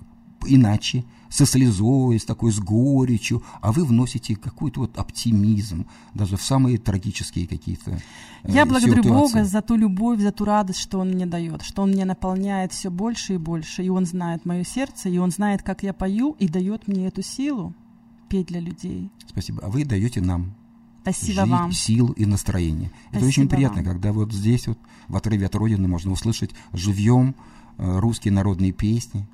иначе, 0.46 1.04
со 1.30 1.46
слезой, 1.46 2.20
с 2.20 2.26
такой, 2.26 2.52
с 2.52 2.60
горечью, 2.60 3.44
а 3.62 3.72
вы 3.72 3.84
вносите 3.84 4.36
какой-то 4.36 4.82
вот 4.82 4.98
оптимизм, 4.98 5.86
даже 6.14 6.38
в 6.38 6.42
самые 6.42 6.78
трагические 6.78 7.48
какие-то 7.48 7.92
э, 7.92 8.00
Я 8.44 8.66
благодарю 8.66 9.04
ситуации. 9.04 9.10
Бога 9.10 9.44
за 9.46 9.62
ту 9.62 9.76
любовь, 9.76 10.20
за 10.22 10.32
ту 10.32 10.46
радость, 10.46 10.80
что 10.80 11.00
Он 11.00 11.10
мне 11.10 11.26
дает, 11.26 11.62
что 11.62 11.82
Он 11.82 11.92
мне 11.92 12.06
наполняет 12.06 12.72
все 12.72 12.90
больше 12.90 13.36
и 13.36 13.38
больше, 13.38 13.84
и 13.84 13.90
Он 13.90 14.06
знает 14.06 14.46
мое 14.46 14.64
сердце, 14.64 15.10
и 15.10 15.18
Он 15.18 15.32
знает, 15.32 15.62
как 15.62 15.84
я 15.84 15.94
пою, 15.94 16.36
и 16.40 16.48
дает 16.48 16.88
мне 16.88 17.08
эту 17.08 17.22
силу 17.22 17.74
петь 18.30 18.48
для 18.48 18.60
людей. 18.60 19.10
Спасибо. 19.28 19.62
А 19.64 19.70
вы 19.70 19.84
даете 19.84 20.22
нам 20.22 20.54
Спасибо 21.02 21.42
жизнь, 21.42 21.52
вам. 21.52 21.72
сил 21.72 22.12
и 22.12 22.26
настроение. 22.26 22.92
Спасибо 23.10 23.18
Это 23.18 23.26
очень 23.28 23.50
приятно, 23.50 23.84
вам. 23.84 23.92
когда 23.94 24.12
вот 24.12 24.32
здесь 24.32 24.68
вот 24.68 24.80
в 25.08 25.16
отрыве 25.16 25.46
от 25.46 25.56
Родины 25.56 25.88
можно 25.88 26.12
услышать 26.12 26.52
живьем 26.74 27.36
э, 27.78 28.00
русские 28.00 28.32
народные 28.34 28.72
песни, 28.72 29.28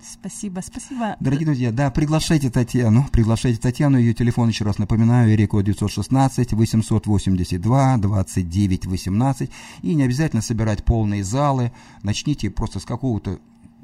Спасибо, 0.00 0.60
спасибо. 0.60 1.16
Дорогие 1.20 1.46
друзья, 1.46 1.72
да, 1.72 1.90
приглашайте 1.90 2.50
Татьяну, 2.50 3.06
приглашайте 3.10 3.60
Татьяну, 3.60 3.98
ее 3.98 4.14
телефон, 4.14 4.48
еще 4.48 4.64
раз 4.64 4.78
напоминаю, 4.78 5.32
Эрико 5.34 5.60
916 5.60 6.52
882 6.52 7.98
29 7.98 8.86
18, 8.86 9.50
и 9.82 9.94
не 9.94 10.02
обязательно 10.02 10.42
собирать 10.42 10.84
полные 10.84 11.24
залы, 11.24 11.72
начните 12.02 12.50
просто 12.50 12.78
с 12.80 12.84
какого-то 12.84 13.40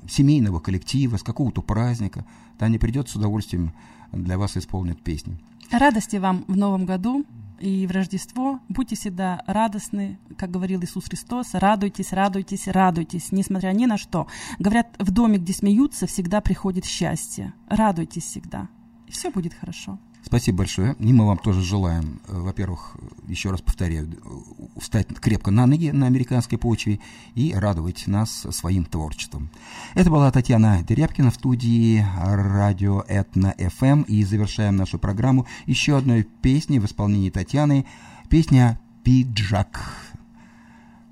семейного 0.09 0.61
коллектива, 0.61 1.17
с 1.17 1.23
какого-то 1.23 1.63
праздника, 1.63 2.25
Таня 2.59 2.79
придет 2.79 3.09
с 3.09 3.17
удовольствием 3.17 3.73
для 4.13 4.39
вас 4.39 4.57
исполнит 4.57 5.03
песни. 5.03 5.39
Радости 5.71 6.17
вам 6.17 6.45
в 6.47 6.57
Новом 6.57 6.85
году, 6.85 7.25
и 7.59 7.87
в 7.87 7.91
Рождество 7.91 8.61
будьте 8.69 8.97
всегда 8.97 9.43
радостны, 9.47 10.19
как 10.37 10.51
говорил 10.51 10.83
Иисус 10.83 11.05
Христос, 11.05 11.55
радуйтесь, 11.55 12.13
радуйтесь, 12.13 12.69
радуйтесь, 12.69 13.33
несмотря 13.33 13.71
ни 13.73 13.87
на 13.87 13.97
что. 13.97 14.27
Говорят, 14.59 14.95
в 14.99 15.11
доме, 15.11 15.39
где 15.39 15.53
смеются, 15.53 16.07
всегда 16.07 16.41
приходит 16.41 16.85
счастье. 16.85 17.55
Радуйтесь 17.69 18.25
всегда, 18.25 18.69
и 19.07 19.13
все 19.13 19.31
будет 19.31 19.55
хорошо. 19.55 19.99
Спасибо 20.25 20.59
большое. 20.59 20.97
И 20.99 21.13
мы 21.13 21.27
вам 21.27 21.37
тоже 21.37 21.61
желаем, 21.61 22.21
э, 22.29 22.39
во-первых, 22.39 22.97
еще 23.29 23.51
раз 23.51 23.61
повторяю, 23.61 24.09
э, 24.11 24.81
встать 24.81 25.07
крепко 25.21 25.51
на 25.51 25.67
ноги 25.67 25.91
на 25.91 26.07
американской 26.07 26.57
почве 26.57 26.99
и 27.35 27.53
радовать 27.53 28.07
нас 28.07 28.47
своим 28.51 28.85
творчеством. 28.87 29.51
Это 29.93 30.11
была 30.11 30.31
Татьяна 30.31 30.83
Дерябкина 30.83 31.31
в 31.31 31.35
студии 31.35 32.05
радио 32.17 33.05
Этно 33.07 33.55
ФМ. 33.59 34.03
И 34.03 34.25
завершаем 34.25 34.77
нашу 34.77 34.99
программу 34.99 35.47
еще 35.67 35.97
одной 35.97 36.23
песней 36.23 36.79
в 36.79 36.87
исполнении 36.87 37.31
Татьяны. 37.31 37.85
Песня 38.31 38.81
«Пиджак». 39.03 40.15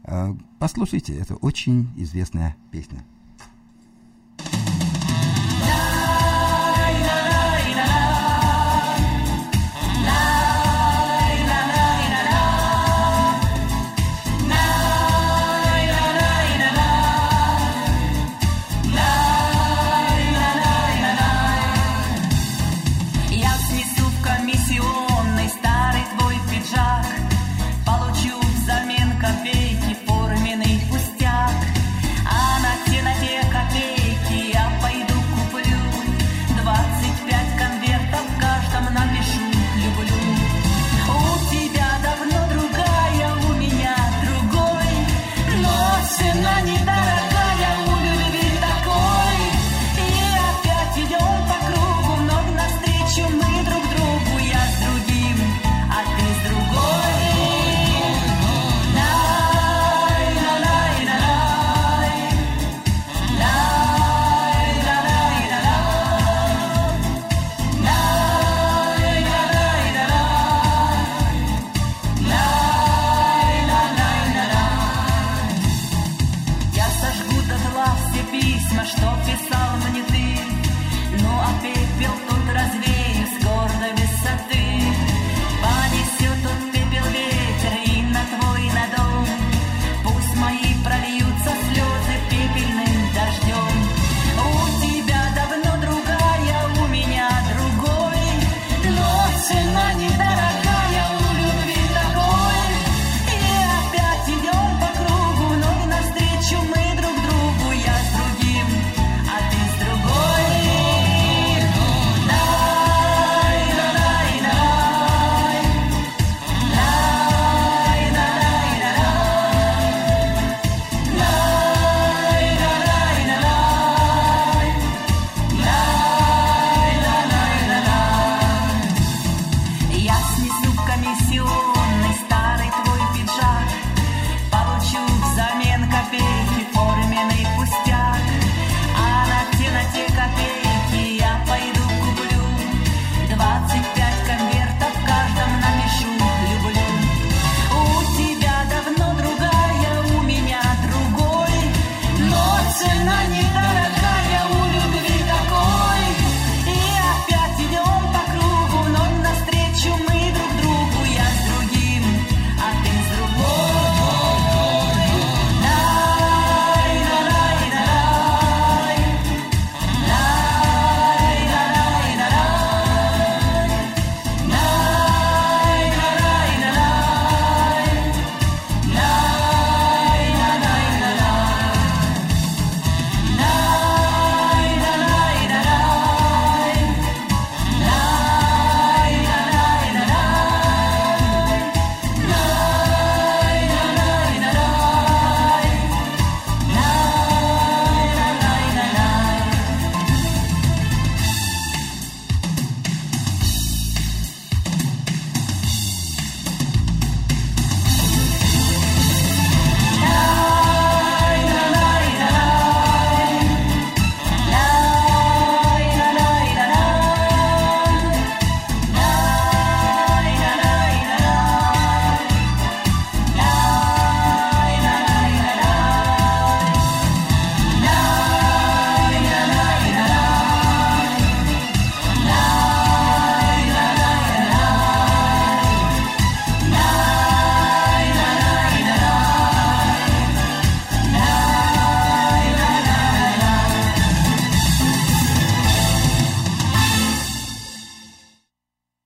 Э, 0.05 0.35
послушайте, 0.59 1.15
это 1.17 1.37
очень 1.37 1.91
известная 1.97 2.57
песня. 2.71 3.05